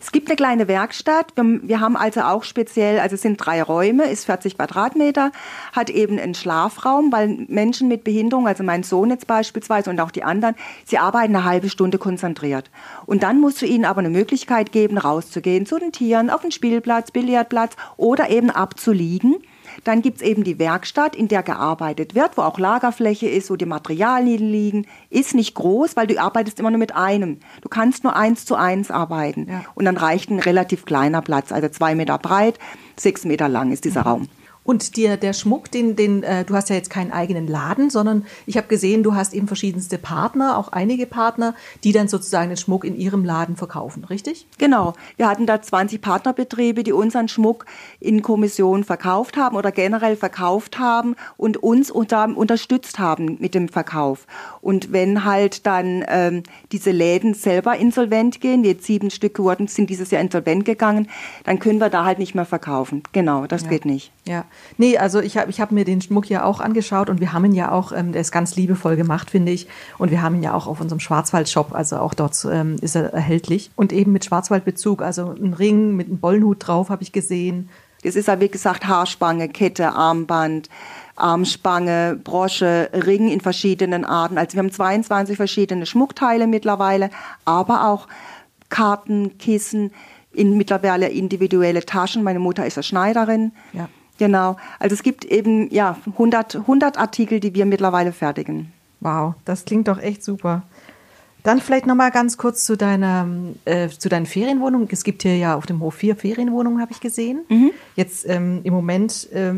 Es 0.00 0.10
gibt 0.10 0.28
eine 0.28 0.34
kleine 0.34 0.66
Werkstatt. 0.66 1.36
Wir, 1.36 1.60
wir 1.62 1.80
haben 1.80 1.96
also 1.96 2.22
auch 2.22 2.42
speziell, 2.42 2.98
also 2.98 3.14
es 3.14 3.22
sind 3.22 3.36
drei 3.36 3.62
Räume, 3.62 4.10
ist 4.10 4.24
40 4.24 4.56
Quadratmeter, 4.56 5.30
hat 5.72 5.90
eben 5.90 6.18
einen 6.18 6.34
Schlafraum, 6.34 7.12
weil 7.12 7.46
Menschen 7.48 7.86
mit 7.86 8.02
Behinderung, 8.02 8.48
also 8.48 8.64
mein 8.64 8.82
Sohn 8.82 9.10
jetzt 9.10 9.28
beispielsweise 9.28 9.88
und 9.90 10.00
auch 10.00 10.10
die 10.10 10.24
anderen, 10.24 10.56
sie 10.84 10.98
arbeiten 10.98 11.36
eine 11.36 11.44
halbe 11.44 11.68
Stunde 11.68 11.98
konzentriert. 11.98 12.72
Und 13.06 13.22
dann 13.22 13.40
musst 13.40 13.62
du 13.62 13.66
ihnen 13.66 13.84
aber 13.84 14.00
eine 14.00 14.10
Möglichkeit 14.10 14.72
geben, 14.72 14.98
rauszugehen 14.98 15.64
zu 15.64 15.78
den 15.78 15.92
Tieren, 15.92 16.28
auf 16.28 16.40
den 16.40 16.50
Spielplatz, 16.50 16.87
Billardplatz 17.12 17.76
oder 17.96 18.30
eben 18.30 18.50
abzuliegen. 18.50 19.36
Dann 19.84 20.02
gibt 20.02 20.16
es 20.16 20.22
eben 20.22 20.44
die 20.44 20.58
Werkstatt, 20.58 21.14
in 21.14 21.28
der 21.28 21.42
gearbeitet 21.42 22.14
wird, 22.14 22.36
wo 22.36 22.42
auch 22.42 22.58
Lagerfläche 22.58 23.28
ist, 23.28 23.50
wo 23.50 23.56
die 23.56 23.66
Materialien 23.66 24.50
liegen. 24.50 24.86
Ist 25.10 25.34
nicht 25.34 25.54
groß, 25.54 25.96
weil 25.96 26.06
du 26.06 26.20
arbeitest 26.20 26.58
immer 26.58 26.70
nur 26.70 26.78
mit 26.78 26.94
einem. 26.96 27.40
Du 27.62 27.68
kannst 27.68 28.04
nur 28.04 28.16
eins 28.16 28.44
zu 28.44 28.54
eins 28.56 28.90
arbeiten. 28.90 29.46
Ja. 29.48 29.64
Und 29.74 29.84
dann 29.84 29.96
reicht 29.96 30.30
ein 30.30 30.40
relativ 30.40 30.84
kleiner 30.84 31.22
Platz, 31.22 31.52
also 31.52 31.68
zwei 31.68 31.94
Meter 31.94 32.18
breit, 32.18 32.58
sechs 32.96 33.24
Meter 33.24 33.48
lang 33.48 33.70
ist 33.70 33.84
dieser 33.84 34.00
mhm. 34.00 34.06
Raum. 34.06 34.28
Und 34.68 34.98
dir 34.98 35.16
der 35.16 35.32
Schmuck, 35.32 35.70
den, 35.70 35.96
den 35.96 36.22
äh, 36.22 36.44
du 36.44 36.54
hast 36.54 36.68
ja 36.68 36.76
jetzt 36.76 36.90
keinen 36.90 37.10
eigenen 37.10 37.46
Laden, 37.46 37.88
sondern 37.88 38.26
ich 38.44 38.58
habe 38.58 38.66
gesehen, 38.66 39.02
du 39.02 39.14
hast 39.14 39.32
eben 39.32 39.46
verschiedenste 39.46 39.96
Partner, 39.96 40.58
auch 40.58 40.68
einige 40.72 41.06
Partner, 41.06 41.54
die 41.84 41.92
dann 41.92 42.06
sozusagen 42.06 42.50
den 42.50 42.58
Schmuck 42.58 42.84
in 42.84 42.94
ihrem 42.94 43.24
Laden 43.24 43.56
verkaufen, 43.56 44.04
richtig? 44.04 44.46
Genau. 44.58 44.92
Wir 45.16 45.26
hatten 45.26 45.46
da 45.46 45.62
20 45.62 46.02
Partnerbetriebe, 46.02 46.82
die 46.82 46.92
unseren 46.92 47.28
Schmuck 47.28 47.64
in 47.98 48.20
Kommission 48.20 48.84
verkauft 48.84 49.38
haben 49.38 49.56
oder 49.56 49.72
generell 49.72 50.16
verkauft 50.16 50.78
haben 50.78 51.16
und 51.38 51.56
uns 51.56 51.90
unter, 51.90 52.28
unterstützt 52.36 52.98
haben 52.98 53.38
mit 53.40 53.54
dem 53.54 53.70
Verkauf. 53.70 54.26
Und 54.60 54.92
wenn 54.92 55.24
halt 55.24 55.64
dann 55.64 56.04
ähm, 56.08 56.42
diese 56.72 56.90
Läden 56.90 57.32
selber 57.32 57.78
insolvent 57.78 58.42
gehen, 58.42 58.64
jetzt 58.64 58.84
sieben 58.84 59.08
Stück 59.08 59.38
wurden, 59.38 59.66
sind 59.66 59.88
dieses 59.88 60.10
Jahr 60.10 60.20
insolvent 60.20 60.66
gegangen, 60.66 61.08
dann 61.44 61.58
können 61.58 61.78
wir 61.78 61.88
da 61.88 62.04
halt 62.04 62.18
nicht 62.18 62.34
mehr 62.34 62.44
verkaufen. 62.44 63.02
Genau, 63.12 63.46
das 63.46 63.62
ja. 63.62 63.68
geht 63.70 63.86
nicht. 63.86 64.12
Ja, 64.26 64.44
nee, 64.76 64.98
also 64.98 65.20
ich 65.20 65.36
habe 65.36 65.50
ich 65.50 65.60
hab 65.60 65.72
mir 65.72 65.84
den 65.84 66.00
Schmuck 66.00 66.28
ja 66.28 66.44
auch 66.44 66.60
angeschaut 66.60 67.10
und 67.10 67.20
wir 67.20 67.32
haben 67.32 67.44
ihn 67.46 67.54
ja 67.54 67.70
auch, 67.70 67.92
ähm, 67.92 68.12
der 68.12 68.20
ist 68.20 68.32
ganz 68.32 68.56
liebevoll 68.56 68.96
gemacht, 68.96 69.30
finde 69.30 69.52
ich. 69.52 69.66
Und 69.98 70.10
wir 70.10 70.22
haben 70.22 70.36
ihn 70.36 70.42
ja 70.42 70.54
auch 70.54 70.66
auf 70.66 70.80
unserem 70.80 71.00
Schwarzwald-Shop, 71.00 71.74
also 71.74 71.98
auch 71.98 72.14
dort 72.14 72.46
ähm, 72.50 72.76
ist 72.80 72.96
er 72.96 73.12
erhältlich. 73.12 73.70
Und 73.76 73.92
eben 73.92 74.12
mit 74.12 74.24
Schwarzwaldbezug, 74.24 75.02
also 75.02 75.30
ein 75.30 75.54
Ring 75.54 75.96
mit 75.96 76.08
einem 76.08 76.18
Bollenhut 76.18 76.66
drauf 76.66 76.90
habe 76.90 77.02
ich 77.02 77.12
gesehen. 77.12 77.68
Das 78.04 78.14
ist 78.14 78.28
ja, 78.28 78.38
wie 78.40 78.48
gesagt, 78.48 78.86
Haarspange, 78.86 79.48
Kette, 79.48 79.92
Armband, 79.92 80.68
Armspange, 81.16 82.18
Brosche, 82.22 82.90
Ring 82.92 83.28
in 83.28 83.40
verschiedenen 83.40 84.04
Arten. 84.04 84.38
Also 84.38 84.54
wir 84.54 84.60
haben 84.60 84.70
22 84.70 85.36
verschiedene 85.36 85.84
Schmuckteile 85.84 86.46
mittlerweile, 86.46 87.10
aber 87.44 87.88
auch 87.88 88.06
Karten, 88.68 89.38
Kissen, 89.38 89.90
in 90.32 90.56
mittlerweile 90.56 91.08
individuelle 91.08 91.84
Taschen. 91.84 92.22
Meine 92.22 92.38
Mutter 92.38 92.64
ist 92.66 92.76
ja 92.76 92.82
Schneiderin. 92.82 93.52
Ja. 93.72 93.88
Genau. 94.18 94.56
Also 94.78 94.94
es 94.94 95.02
gibt 95.02 95.24
eben 95.24 95.70
ja 95.70 95.96
100, 96.06 96.56
100 96.56 96.98
Artikel, 96.98 97.40
die 97.40 97.54
wir 97.54 97.66
mittlerweile 97.66 98.12
fertigen. 98.12 98.72
Wow, 99.00 99.34
das 99.44 99.64
klingt 99.64 99.88
doch 99.88 99.98
echt 99.98 100.24
super. 100.24 100.62
Dann 101.44 101.60
vielleicht 101.60 101.86
noch 101.86 101.94
mal 101.94 102.10
ganz 102.10 102.36
kurz 102.36 102.64
zu 102.64 102.76
deiner 102.76 103.28
äh, 103.64 103.88
zu 103.88 104.08
deinen 104.08 104.26
Ferienwohnungen. 104.26 104.88
Es 104.90 105.04
gibt 105.04 105.22
hier 105.22 105.36
ja 105.36 105.54
auf 105.56 105.66
dem 105.66 105.80
Hof 105.80 105.94
vier 105.94 106.16
Ferienwohnungen, 106.16 106.80
habe 106.80 106.92
ich 106.92 107.00
gesehen. 107.00 107.44
Mhm. 107.48 107.70
Jetzt 107.94 108.28
ähm, 108.28 108.60
im 108.64 108.74
Moment 108.74 109.30
äh, 109.32 109.54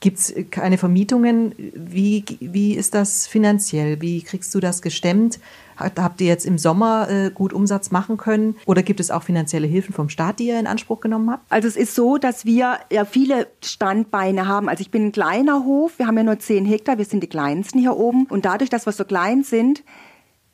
Gibt 0.00 0.18
es 0.18 0.34
keine 0.50 0.78
Vermietungen? 0.78 1.54
Wie, 1.74 2.24
wie 2.40 2.74
ist 2.74 2.94
das 2.94 3.26
finanziell? 3.26 4.00
Wie 4.00 4.22
kriegst 4.22 4.54
du 4.54 4.60
das 4.60 4.80
gestemmt? 4.80 5.38
Habt 5.76 6.20
ihr 6.22 6.26
jetzt 6.26 6.46
im 6.46 6.56
Sommer 6.56 7.08
äh, 7.10 7.30
gut 7.30 7.52
Umsatz 7.52 7.90
machen 7.90 8.16
können? 8.16 8.56
Oder 8.64 8.82
gibt 8.82 9.00
es 9.00 9.10
auch 9.10 9.22
finanzielle 9.22 9.66
Hilfen 9.66 9.94
vom 9.94 10.08
Staat, 10.08 10.38
die 10.38 10.48
ihr 10.48 10.58
in 10.58 10.66
Anspruch 10.66 11.00
genommen 11.00 11.30
habt? 11.30 11.50
Also 11.50 11.68
es 11.68 11.76
ist 11.76 11.94
so, 11.94 12.16
dass 12.16 12.46
wir 12.46 12.78
ja 12.90 13.04
viele 13.04 13.46
Standbeine 13.62 14.46
haben. 14.46 14.68
Also 14.70 14.80
ich 14.80 14.90
bin 14.90 15.06
ein 15.06 15.12
kleiner 15.12 15.64
Hof, 15.64 15.98
wir 15.98 16.06
haben 16.06 16.16
ja 16.16 16.24
nur 16.24 16.38
zehn 16.38 16.64
Hektar, 16.64 16.96
wir 16.96 17.04
sind 17.04 17.22
die 17.22 17.28
kleinsten 17.28 17.78
hier 17.78 17.96
oben. 17.96 18.26
Und 18.26 18.46
dadurch, 18.46 18.70
dass 18.70 18.86
wir 18.86 18.92
so 18.92 19.04
klein 19.04 19.42
sind, 19.42 19.82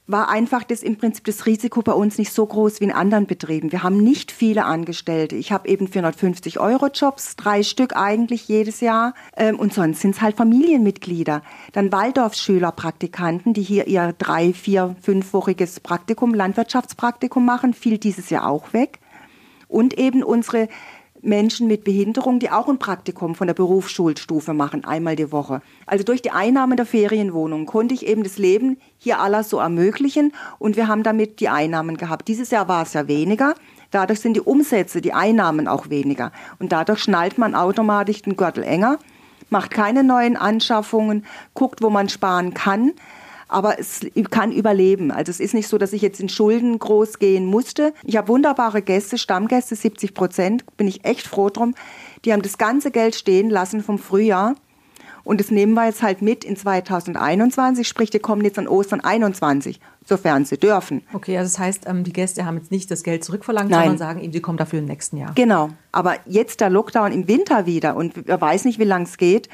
war 0.06 0.28
einfach 0.28 0.62
das 0.62 0.82
im 0.82 0.96
Prinzip 0.96 1.24
das 1.24 1.46
Risiko 1.46 1.82
bei 1.82 1.92
uns 1.92 2.18
nicht 2.18 2.32
so 2.32 2.46
groß 2.46 2.80
wie 2.80 2.84
in 2.84 2.92
anderen 2.92 3.26
Betrieben. 3.26 3.72
Wir 3.72 3.82
haben 3.82 3.98
nicht 3.98 4.30
viele 4.30 4.64
Angestellte. 4.64 5.34
Ich 5.34 5.50
habe 5.50 5.68
eben 5.68 5.88
450 5.88 6.60
Euro 6.60 6.86
Jobs, 6.86 7.34
drei 7.34 7.62
Stück 7.62 7.96
eigentlich 7.96 8.46
jedes 8.46 8.80
Jahr. 8.80 9.14
Ähm, 9.36 9.58
und 9.58 9.74
sonst 9.74 10.00
sind 10.00 10.14
es 10.14 10.20
halt 10.20 10.36
Familienmitglieder. 10.36 11.42
Dann 11.72 11.90
Waldorfschüler-Praktikanten, 11.90 13.52
die 13.52 13.62
hier 13.62 13.88
ihr 13.88 14.14
drei, 14.16 14.52
vier, 14.52 14.94
fünfwochiges 15.02 15.80
Praktikum, 15.80 16.34
Landwirtschaftspraktikum 16.34 17.44
machen, 17.44 17.74
fiel 17.74 17.98
dieses 17.98 18.30
Jahr 18.30 18.48
auch 18.48 18.72
weg. 18.72 19.00
Und 19.68 19.98
eben 19.98 20.22
unsere 20.22 20.68
Menschen 21.26 21.66
mit 21.66 21.84
Behinderung, 21.84 22.38
die 22.38 22.50
auch 22.50 22.68
ein 22.68 22.78
Praktikum 22.78 23.34
von 23.34 23.46
der 23.46 23.54
Berufsschulstufe 23.54 24.54
machen, 24.54 24.84
einmal 24.84 25.16
die 25.16 25.32
Woche. 25.32 25.60
Also 25.84 26.04
durch 26.04 26.22
die 26.22 26.30
Einnahme 26.30 26.76
der 26.76 26.86
Ferienwohnung 26.86 27.66
konnte 27.66 27.94
ich 27.94 28.06
eben 28.06 28.22
das 28.22 28.38
Leben 28.38 28.78
hier 28.98 29.20
aller 29.20 29.42
so 29.42 29.58
ermöglichen 29.58 30.32
und 30.58 30.76
wir 30.76 30.88
haben 30.88 31.02
damit 31.02 31.40
die 31.40 31.48
Einnahmen 31.48 31.96
gehabt. 31.96 32.28
Dieses 32.28 32.50
Jahr 32.50 32.68
war 32.68 32.82
es 32.82 32.92
ja 32.92 33.08
weniger. 33.08 33.54
Dadurch 33.90 34.20
sind 34.20 34.34
die 34.34 34.40
Umsätze, 34.40 35.00
die 35.00 35.12
Einnahmen 35.12 35.68
auch 35.68 35.90
weniger. 35.90 36.32
Und 36.58 36.72
dadurch 36.72 37.00
schnallt 37.00 37.38
man 37.38 37.54
automatisch 37.54 38.22
den 38.22 38.36
Gürtel 38.36 38.64
enger, 38.64 38.98
macht 39.50 39.70
keine 39.70 40.02
neuen 40.02 40.36
Anschaffungen, 40.36 41.24
guckt, 41.54 41.82
wo 41.82 41.90
man 41.90 42.08
sparen 42.08 42.54
kann 42.54 42.92
aber 43.48 43.78
es 43.78 44.00
kann 44.30 44.50
überleben. 44.52 45.10
Also 45.10 45.30
es 45.30 45.40
ist 45.40 45.54
nicht 45.54 45.68
so, 45.68 45.78
dass 45.78 45.92
ich 45.92 46.02
jetzt 46.02 46.20
in 46.20 46.28
Schulden 46.28 46.78
groß 46.78 47.18
gehen 47.18 47.46
musste. 47.46 47.92
Ich 48.04 48.16
habe 48.16 48.28
wunderbare 48.28 48.82
Gäste, 48.82 49.18
Stammgäste, 49.18 49.76
70 49.76 50.14
Prozent, 50.14 50.64
bin 50.76 50.88
ich 50.88 51.04
echt 51.04 51.26
froh 51.26 51.48
drum. 51.48 51.74
Die 52.24 52.32
haben 52.32 52.42
das 52.42 52.58
ganze 52.58 52.90
Geld 52.90 53.14
stehen 53.14 53.50
lassen 53.50 53.82
vom 53.82 53.98
Frühjahr 53.98 54.56
Und 55.22 55.40
das 55.40 55.50
nehmen 55.50 55.74
wir 55.74 55.86
jetzt 55.86 56.02
halt 56.02 56.22
mit 56.22 56.44
in 56.44 56.56
2021, 56.56 57.86
sprich, 57.86 58.10
die 58.10 58.18
kommen 58.18 58.42
jetzt 58.42 58.58
an 58.58 58.66
Ostern 58.68 59.00
21, 59.00 59.80
sofern 60.04 60.44
sie 60.44 60.56
dürfen. 60.56 61.02
Okay, 61.12 61.36
also 61.38 61.52
das 61.52 61.58
heißt, 61.58 61.84
ähm, 61.86 62.04
die 62.04 62.12
Gäste 62.12 62.46
haben 62.46 62.56
jetzt 62.56 62.70
nicht 62.70 62.90
das 62.90 63.02
Geld 63.02 63.24
zurückverlangt, 63.24 63.70
Nein. 63.70 63.80
sondern 63.80 63.98
sagen 63.98 64.20
ihm, 64.20 64.32
sie 64.32 64.40
kommen 64.40 64.58
dafür 64.58 64.80
im 64.80 64.86
nächsten 64.86 65.16
Jahr. 65.16 65.32
Genau. 65.34 65.70
Aber 65.92 66.16
jetzt 66.26 66.60
der 66.60 66.70
Lockdown 66.70 67.12
im 67.12 67.28
Winter 67.28 67.66
wieder 67.66 67.96
und 67.96 68.26
wer 68.26 68.40
weiß 68.40 68.64
nicht, 68.64 68.78
wie 68.78 68.84
lang 68.84 69.02
es 69.02 69.18
geht. 69.18 69.48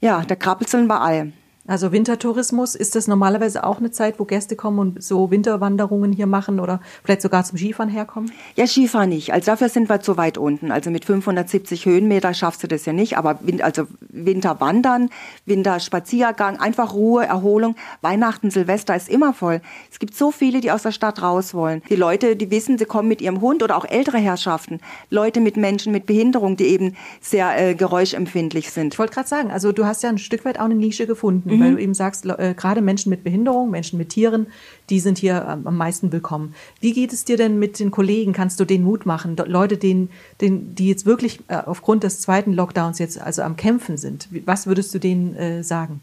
Ja, 0.00 0.22
da 0.26 0.36
krabbeln 0.36 0.86
wir 0.86 1.00
alle. 1.00 1.32
Also 1.68 1.92
Wintertourismus, 1.92 2.74
ist 2.74 2.94
das 2.94 3.08
normalerweise 3.08 3.62
auch 3.62 3.76
eine 3.76 3.90
Zeit, 3.90 4.18
wo 4.18 4.24
Gäste 4.24 4.56
kommen 4.56 4.78
und 4.78 5.02
so 5.02 5.30
Winterwanderungen 5.30 6.12
hier 6.12 6.26
machen 6.26 6.60
oder 6.60 6.80
vielleicht 7.04 7.20
sogar 7.20 7.44
zum 7.44 7.58
Skifahren 7.58 7.90
herkommen? 7.90 8.32
Ja, 8.56 8.66
Skifahren 8.66 9.10
nicht. 9.10 9.34
Also 9.34 9.50
dafür 9.50 9.68
sind 9.68 9.90
wir 9.90 10.00
zu 10.00 10.16
weit 10.16 10.38
unten. 10.38 10.72
Also 10.72 10.90
mit 10.90 11.04
570 11.04 11.84
Höhenmeter 11.84 12.32
schaffst 12.32 12.62
du 12.62 12.68
das 12.68 12.86
ja 12.86 12.94
nicht. 12.94 13.18
Aber 13.18 13.38
also 13.60 13.86
Winterwandern, 14.08 15.10
Winterspaziergang, 15.44 16.58
einfach 16.58 16.94
Ruhe, 16.94 17.26
Erholung. 17.26 17.76
Weihnachten, 18.00 18.50
Silvester 18.50 18.96
ist 18.96 19.10
immer 19.10 19.34
voll. 19.34 19.60
Es 19.90 19.98
gibt 19.98 20.16
so 20.16 20.30
viele, 20.30 20.62
die 20.62 20.70
aus 20.70 20.84
der 20.84 20.92
Stadt 20.92 21.20
raus 21.20 21.52
wollen. 21.52 21.82
Die 21.90 21.96
Leute, 21.96 22.34
die 22.34 22.50
wissen, 22.50 22.78
sie 22.78 22.86
kommen 22.86 23.08
mit 23.08 23.20
ihrem 23.20 23.42
Hund 23.42 23.62
oder 23.62 23.76
auch 23.76 23.84
ältere 23.84 24.16
Herrschaften. 24.16 24.80
Leute 25.10 25.42
mit 25.42 25.58
Menschen 25.58 25.92
mit 25.92 26.06
Behinderung, 26.06 26.56
die 26.56 26.68
eben 26.68 26.96
sehr 27.20 27.60
äh, 27.60 27.74
geräuschempfindlich 27.74 28.70
sind. 28.70 28.94
Ich 28.94 28.98
wollte 28.98 29.12
gerade 29.12 29.28
sagen, 29.28 29.50
also 29.50 29.70
du 29.72 29.84
hast 29.84 30.02
ja 30.02 30.08
ein 30.08 30.16
Stück 30.16 30.46
weit 30.46 30.58
auch 30.58 30.64
eine 30.64 30.74
Nische 30.74 31.06
gefunden, 31.06 31.57
weil 31.60 31.74
du 31.74 31.82
eben 31.82 31.94
sagst, 31.94 32.26
äh, 32.26 32.54
gerade 32.56 32.80
Menschen 32.80 33.10
mit 33.10 33.24
Behinderung, 33.24 33.70
Menschen 33.70 33.98
mit 33.98 34.10
Tieren, 34.10 34.46
die 34.90 35.00
sind 35.00 35.18
hier 35.18 35.46
ähm, 35.48 35.66
am 35.66 35.76
meisten 35.76 36.12
willkommen. 36.12 36.54
Wie 36.80 36.92
geht 36.92 37.12
es 37.12 37.24
dir 37.24 37.36
denn 37.36 37.58
mit 37.58 37.78
den 37.78 37.90
Kollegen? 37.90 38.32
Kannst 38.32 38.60
du 38.60 38.64
denen 38.64 38.84
Mut 38.84 39.06
machen? 39.06 39.36
Leute, 39.46 39.76
denen, 39.76 40.10
denen, 40.40 40.74
die 40.74 40.88
jetzt 40.88 41.06
wirklich 41.06 41.40
äh, 41.48 41.56
aufgrund 41.64 42.04
des 42.04 42.20
zweiten 42.20 42.52
Lockdowns 42.52 42.98
jetzt 42.98 43.20
also 43.20 43.42
am 43.42 43.56
Kämpfen 43.56 43.96
sind. 43.96 44.28
Was 44.44 44.66
würdest 44.66 44.94
du 44.94 44.98
denen 44.98 45.34
äh, 45.34 45.62
sagen? 45.62 46.00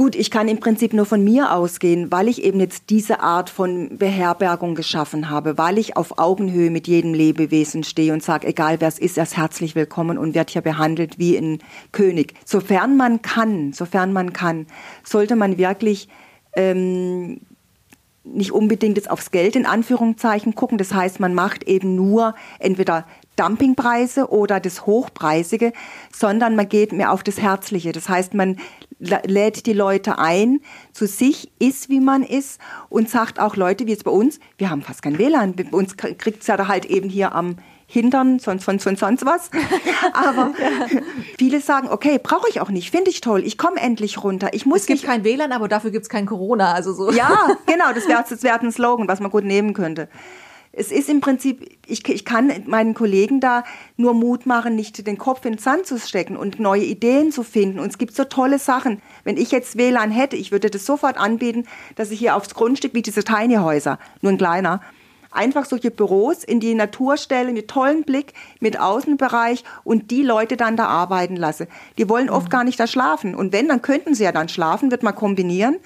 Gut, 0.00 0.16
ich 0.16 0.30
kann 0.30 0.48
im 0.48 0.60
Prinzip 0.60 0.94
nur 0.94 1.04
von 1.04 1.22
mir 1.22 1.52
ausgehen, 1.52 2.10
weil 2.10 2.28
ich 2.28 2.42
eben 2.42 2.58
jetzt 2.58 2.84
diese 2.88 3.20
Art 3.20 3.50
von 3.50 3.98
Beherbergung 3.98 4.74
geschaffen 4.74 5.28
habe, 5.28 5.58
weil 5.58 5.76
ich 5.76 5.94
auf 5.98 6.18
Augenhöhe 6.18 6.70
mit 6.70 6.88
jedem 6.88 7.12
Lebewesen 7.12 7.84
stehe 7.84 8.14
und 8.14 8.22
sage, 8.22 8.46
egal 8.46 8.80
wer 8.80 8.88
es 8.88 8.98
ist, 8.98 9.18
er 9.18 9.24
ist 9.24 9.36
herzlich 9.36 9.74
willkommen 9.74 10.16
und 10.16 10.34
wird 10.34 10.48
hier 10.48 10.62
behandelt 10.62 11.18
wie 11.18 11.36
ein 11.36 11.58
König. 11.92 12.32
Sofern 12.46 12.96
man 12.96 13.20
kann, 13.20 13.74
sofern 13.74 14.14
man 14.14 14.32
kann, 14.32 14.66
sollte 15.04 15.36
man 15.36 15.58
wirklich 15.58 16.08
ähm, 16.56 17.42
nicht 18.24 18.52
unbedingt 18.52 18.96
jetzt 18.96 19.10
aufs 19.10 19.30
Geld 19.30 19.54
in 19.54 19.66
Anführungszeichen 19.66 20.54
gucken. 20.54 20.78
Das 20.78 20.94
heißt, 20.94 21.20
man 21.20 21.34
macht 21.34 21.64
eben 21.64 21.94
nur 21.94 22.34
entweder 22.58 23.06
Dumpingpreise 23.36 24.28
oder 24.30 24.60
das 24.60 24.86
Hochpreisige, 24.86 25.72
sondern 26.14 26.56
man 26.56 26.68
geht 26.68 26.92
mehr 26.92 27.12
auf 27.12 27.22
das 27.22 27.40
Herzliche. 27.40 27.92
Das 27.92 28.08
heißt, 28.08 28.34
man 28.34 28.56
lä- 29.00 29.26
lädt 29.26 29.66
die 29.66 29.72
Leute 29.72 30.18
ein, 30.18 30.60
zu 30.92 31.06
sich 31.06 31.50
ist, 31.58 31.88
wie 31.88 32.00
man 32.00 32.22
ist 32.22 32.60
und 32.88 33.08
sagt 33.08 33.40
auch 33.40 33.56
Leute, 33.56 33.86
wie 33.86 33.90
jetzt 33.92 34.04
bei 34.04 34.10
uns, 34.10 34.40
wir 34.58 34.68
haben 34.70 34.82
fast 34.82 35.02
kein 35.02 35.18
WLAN. 35.18 35.54
Bei 35.54 35.64
uns 35.70 35.96
kriegt 35.96 36.42
es 36.42 36.46
ja 36.48 36.56
da 36.56 36.68
halt 36.68 36.84
eben 36.84 37.08
hier 37.08 37.34
am 37.34 37.56
Hintern, 37.86 38.38
sonst, 38.38 38.66
sonst, 38.66 38.84
sonst, 38.84 39.00
sonst 39.00 39.26
was. 39.26 39.50
Aber 40.12 40.52
viele 41.38 41.60
sagen, 41.60 41.88
okay, 41.88 42.20
brauche 42.22 42.48
ich 42.48 42.60
auch 42.60 42.68
nicht, 42.70 42.90
finde 42.92 43.10
ich 43.10 43.20
toll, 43.20 43.42
ich 43.44 43.58
komme 43.58 43.80
endlich 43.80 44.22
runter. 44.22 44.50
Ich 44.52 44.64
muss 44.66 44.82
Es 44.82 44.86
gibt 44.86 45.00
nicht 45.00 45.06
kein 45.08 45.24
WLAN, 45.24 45.50
aber 45.50 45.66
dafür 45.66 45.90
gibt 45.90 46.04
es 46.04 46.08
kein 46.08 46.24
Corona. 46.26 46.72
Also 46.72 46.92
so. 46.92 47.10
ja, 47.10 47.48
genau, 47.66 47.92
das 47.94 48.06
wäre 48.06 48.24
das 48.28 48.42
wär 48.44 48.60
ein 48.60 48.70
Slogan, 48.70 49.08
was 49.08 49.18
man 49.20 49.30
gut 49.30 49.44
nehmen 49.44 49.74
könnte. 49.74 50.08
Es 50.72 50.92
ist 50.92 51.08
im 51.08 51.20
Prinzip, 51.20 51.78
ich, 51.86 52.08
ich 52.08 52.24
kann 52.24 52.52
meinen 52.66 52.94
Kollegen 52.94 53.40
da 53.40 53.64
nur 53.96 54.14
Mut 54.14 54.46
machen, 54.46 54.76
nicht 54.76 55.04
den 55.04 55.18
Kopf 55.18 55.44
in 55.44 55.54
den 55.54 55.58
Sand 55.58 55.86
zu 55.86 55.98
stecken 55.98 56.36
und 56.36 56.60
neue 56.60 56.84
Ideen 56.84 57.32
zu 57.32 57.42
finden. 57.42 57.80
Und 57.80 57.88
es 57.88 57.98
gibt 57.98 58.14
so 58.14 58.22
tolle 58.22 58.60
Sachen. 58.60 59.02
Wenn 59.24 59.36
ich 59.36 59.50
jetzt 59.50 59.76
WLAN 59.76 60.12
hätte, 60.12 60.36
ich 60.36 60.52
würde 60.52 60.70
das 60.70 60.86
sofort 60.86 61.16
anbieten, 61.18 61.66
dass 61.96 62.12
ich 62.12 62.20
hier 62.20 62.36
aufs 62.36 62.54
Grundstück, 62.54 62.94
wie 62.94 63.02
diese 63.02 63.24
Tiny 63.24 63.56
Häuser, 63.56 63.98
nur 64.20 64.30
ein 64.30 64.38
kleiner, 64.38 64.80
einfach 65.32 65.64
solche 65.64 65.90
Büros 65.90 66.44
in 66.44 66.60
die 66.60 66.74
Natur 66.74 67.16
stelle, 67.16 67.52
mit 67.52 67.66
tollen 67.66 68.04
Blick, 68.04 68.32
mit 68.60 68.78
Außenbereich 68.78 69.64
und 69.82 70.12
die 70.12 70.22
Leute 70.22 70.56
dann 70.56 70.76
da 70.76 70.86
arbeiten 70.86 71.34
lasse. 71.34 71.66
Die 71.98 72.08
wollen 72.08 72.30
oft 72.30 72.48
gar 72.48 72.62
nicht 72.62 72.78
da 72.78 72.86
schlafen. 72.86 73.34
Und 73.34 73.52
wenn, 73.52 73.66
dann 73.66 73.82
könnten 73.82 74.14
sie 74.14 74.22
ja 74.22 74.30
dann 74.30 74.48
schlafen, 74.48 74.92
wird 74.92 75.02
man 75.02 75.16
kombinieren. 75.16 75.78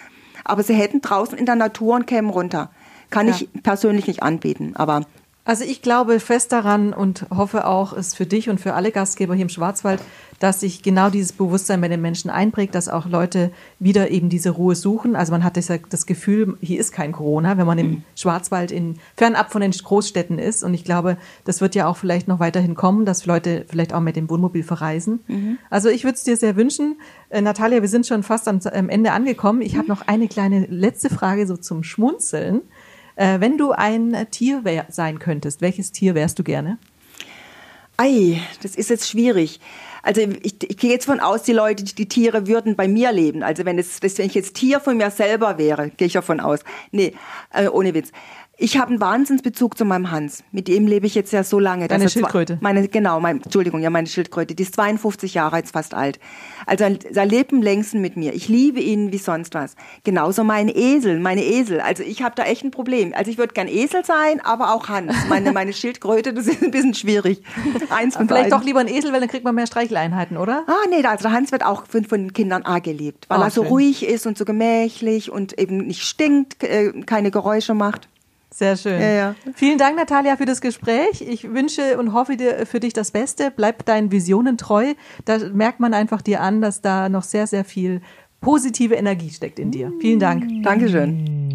Aber 0.45 0.63
sie 0.63 0.75
hätten 0.75 1.01
draußen 1.01 1.39
in 1.39 1.47
der 1.47 1.57
Natur 1.57 1.95
und 1.95 2.07
kämen 2.07 2.29
runter. 2.29 2.71
Kann 3.15 3.29
Ja. 3.29 3.35
ich 3.35 3.49
persönlich 3.63 4.07
nicht 4.07 4.23
anbieten, 4.23 4.73
aber 4.77 5.07
Also 5.47 5.63
ich 5.65 5.83
glaube 5.83 6.21
fest 6.21 6.53
daran 6.53 6.95
und 6.95 7.27
hoffe 7.29 7.67
auch, 7.67 7.93
es 7.93 8.15
für 8.15 8.25
dich 8.25 8.49
und 8.49 8.63
für 8.63 8.73
alle 8.73 8.91
Gastgeber 8.91 9.35
hier 9.35 9.43
im 9.43 9.51
Schwarzwald, 9.51 10.01
dass 10.39 10.61
sich 10.61 10.83
genau 10.83 11.11
dieses 11.11 11.33
Bewusstsein 11.33 11.83
bei 11.83 11.89
den 11.89 12.01
Menschen 12.01 12.31
einprägt, 12.31 12.75
dass 12.75 12.89
auch 12.89 13.07
Leute 13.07 13.51
wieder 13.79 14.11
eben 14.11 14.31
diese 14.31 14.49
Ruhe 14.49 14.75
suchen. 14.75 15.17
Also 15.17 15.33
man 15.33 15.45
hat 15.45 15.59
das, 15.59 16.07
Gefühl, 16.07 16.57
hier 16.63 16.81
ist 16.81 16.93
kein 16.93 17.13
Corona, 17.13 17.59
wenn 17.59 17.67
man 17.67 17.77
im 17.79 18.03
Schwarzwald 18.17 18.73
in, 18.73 18.99
fernab 19.19 19.53
von 19.53 19.61
den 19.61 19.73
Großstädten 19.73 20.39
ist. 20.39 20.65
Und 20.65 20.73
ich 20.73 20.83
glaube, 20.83 21.19
das 21.45 21.61
wird 21.61 21.75
ja 21.75 21.89
auch 21.89 21.99
vielleicht 21.99 22.27
noch 22.27 22.41
weiterhin 22.41 22.75
kommen, 22.75 23.05
dass 23.05 23.27
Leute 23.27 23.67
vielleicht 23.69 23.93
auch 23.93 24.01
mit 24.01 24.17
dem 24.17 24.31
Wohnmobil 24.31 24.63
verreisen. 24.63 25.21
Also 25.69 25.91
ich 25.91 26.05
würde 26.05 26.15
es 26.17 26.25
dir 26.25 26.39
sehr 26.39 26.57
wünschen. 26.57 26.97
Äh, 27.29 27.43
Natalia, 27.43 27.83
wir 27.83 27.89
sind 27.91 28.07
schon 28.07 28.23
fast 28.23 28.49
am, 28.49 28.61
am 28.73 28.89
Ende 28.89 29.13
angekommen. 29.13 29.61
Ich 29.61 29.77
habe 29.77 29.89
noch 29.89 30.09
eine 30.09 30.27
kleine 30.27 30.65
letzte 30.71 31.11
Frage 31.11 31.47
so 31.47 31.59
zum 31.59 31.83
Schmunzeln. 31.85 32.63
Äh, 33.17 33.41
wenn 33.41 33.59
du 33.59 33.73
ein 33.73 34.27
Tier 34.31 34.65
wär, 34.65 34.87
sein 34.91 35.19
könntest, 35.19 35.61
welches 35.61 35.93
Tier 35.93 36.15
wärst 36.15 36.39
du 36.39 36.45
gerne? 36.45 36.79
Ei, 37.97 38.41
das 38.63 38.75
ist 38.75 38.91
jetzt 38.91 39.09
schwierig. 39.09 39.61
Also 40.03 40.21
ich, 40.21 40.57
ich 40.69 40.77
gehe 40.77 40.91
jetzt 40.91 41.07
von 41.07 41.21
aus, 41.21 41.45
die 41.45 41.53
Leute, 41.53 41.85
die 41.85 42.09
Tiere 42.09 42.47
würden 42.47 42.77
bei 42.77 42.89
mir 42.89 43.13
leben. 43.13 43.43
Also 43.43 43.65
wenn, 43.65 43.79
es, 43.79 44.03
wenn 44.03 44.27
ich 44.27 44.35
jetzt 44.35 44.55
Tier 44.55 44.81
von 44.81 44.97
mir 44.97 45.11
selber 45.11 45.57
wäre, 45.59 45.91
gehe 45.91 46.09
ich 46.09 46.13
davon 46.13 46.41
aus. 46.41 46.61
Nee, 46.91 47.15
äh, 47.53 47.69
ohne 47.69 47.95
Witz. 47.95 48.11
Ich 48.57 48.79
habe 48.79 48.91
einen 48.91 49.01
Wahnsinnsbezug 49.01 49.77
zu 49.77 49.85
meinem 49.85 50.13
Hans. 50.13 50.45
Mit 50.53 50.69
ihm 50.69 50.87
lebe 50.87 51.07
ich 51.07 51.17
jetzt 51.17 51.33
ja 51.33 51.43
so 51.43 51.59
lange. 51.59 51.89
Zwar- 51.89 52.09
Schildkröte. 52.09 52.59
Meine, 52.61 52.87
genau, 52.87 53.19
mein, 53.19 53.43
Entschuldigung, 53.43 53.81
ja, 53.81 53.91
meine 53.91 54.07
Schildkröte. 54.07 54.55
Die 54.55 54.63
ist 54.63 54.77
52 54.77 55.35
Jahre, 55.35 55.57
jetzt 55.57 55.73
fast 55.73 55.93
alt. 55.93 56.21
Also 56.65 56.85
er 56.85 57.27
lebt 57.27 57.53
am 57.53 57.63
längsten 57.63 58.01
mit 58.01 58.17
mir. 58.17 58.33
Ich 58.33 58.47
liebe 58.49 58.79
ihn 58.81 59.11
wie 59.11 59.19
sonst 59.19 59.55
was. 59.55 59.75
Genauso 60.05 60.45
mein 60.45 60.69
Esel, 60.69 61.19
meine 61.19 61.43
Esel. 61.45 61.81
Also 61.81 62.05
ich 62.05 62.23
habe 62.23 62.37
da 62.37 62.45
echt 62.45 62.63
ein 62.65 62.71
Problem. 62.71 63.13
Also 63.17 63.29
ich 63.31 63.39
würde 63.39 63.55
gern 63.55 63.67
Esel 63.67 64.05
sein, 64.05 64.41
aber 64.45 64.73
auch 64.73 64.89
Hans. 64.89 65.13
Meine, 65.29 65.53
meine 65.53 65.73
Schildkröte, 65.73 66.33
das 66.33 66.47
ist 66.47 66.63
ein 66.63 66.71
bisschen 66.71 66.95
schwierig. 66.95 67.43
Eins 67.91 68.17
von 68.17 68.29
Vielleicht 68.29 68.51
beiden. 68.51 68.59
doch 68.61 68.65
lieber 68.65 68.81
ein 68.81 68.89
Esel, 68.89 69.13
weil 69.13 69.19
dann 69.21 69.29
kriegt 69.29 69.45
man 69.45 69.57
mehr 69.57 69.67
Streicheleinheiten, 69.67 70.37
oder? 70.37 70.63
Ah, 70.69 70.75
nee, 70.91 71.05
also 71.05 71.25
der 71.25 71.33
Hans 71.33 71.51
wird 71.51 71.65
auch 71.65 71.87
von, 71.89 72.05
von 72.05 72.21
den 72.21 72.33
Kindern 72.33 72.63
arg 72.63 72.85
geliebt, 72.85 73.25
weil 73.29 73.41
Ah, 73.41 73.47
er 73.47 73.51
so 73.51 73.63
schön. 73.63 73.71
ruhig 73.73 74.07
ist 74.07 74.27
und 74.29 74.39
so 74.39 74.45
gemächlich 74.45 75.31
und 75.33 75.59
eben 75.59 75.79
nicht 75.79 76.03
stinkt, 76.03 76.63
äh, 76.63 76.93
keine 77.05 77.33
Geräusche 77.33 77.75
macht. 77.75 78.09
Sehr 78.55 78.77
schön. 78.77 79.01
Ja, 79.01 79.09
ja. 79.09 79.35
Vielen 79.55 79.79
Dank, 79.79 79.97
Natalia, 79.97 80.37
für 80.37 80.45
das 80.45 80.61
Gespräch. 80.61 81.23
Ich 81.23 81.53
wünsche 81.53 81.99
und 81.99 82.13
hoffe 82.13 82.37
dir 82.37 82.67
für 82.67 82.79
dich 82.79 82.93
das 82.93 83.11
Beste. 83.11 83.51
Bleib 83.51 83.85
deinen 83.85 84.13
Visionen 84.13 84.59
treu. 84.59 84.95
Da 85.25 85.39
merkt 85.53 85.81
man 85.81 85.93
einfach 85.93 86.23
dir 86.23 86.41
an, 86.41 86.61
dass 86.61 86.81
da 86.81 87.09
noch 87.09 87.25
sehr, 87.25 87.49
sehr 87.49 87.65
viel 87.65 88.01
positive 88.41 88.95
Energie 88.95 89.31
steckt 89.31 89.59
in 89.59 89.73
dir. 89.73 89.93
Vielen 90.01 90.21
Dank. 90.21 90.45
Dankeschön. 90.63 91.53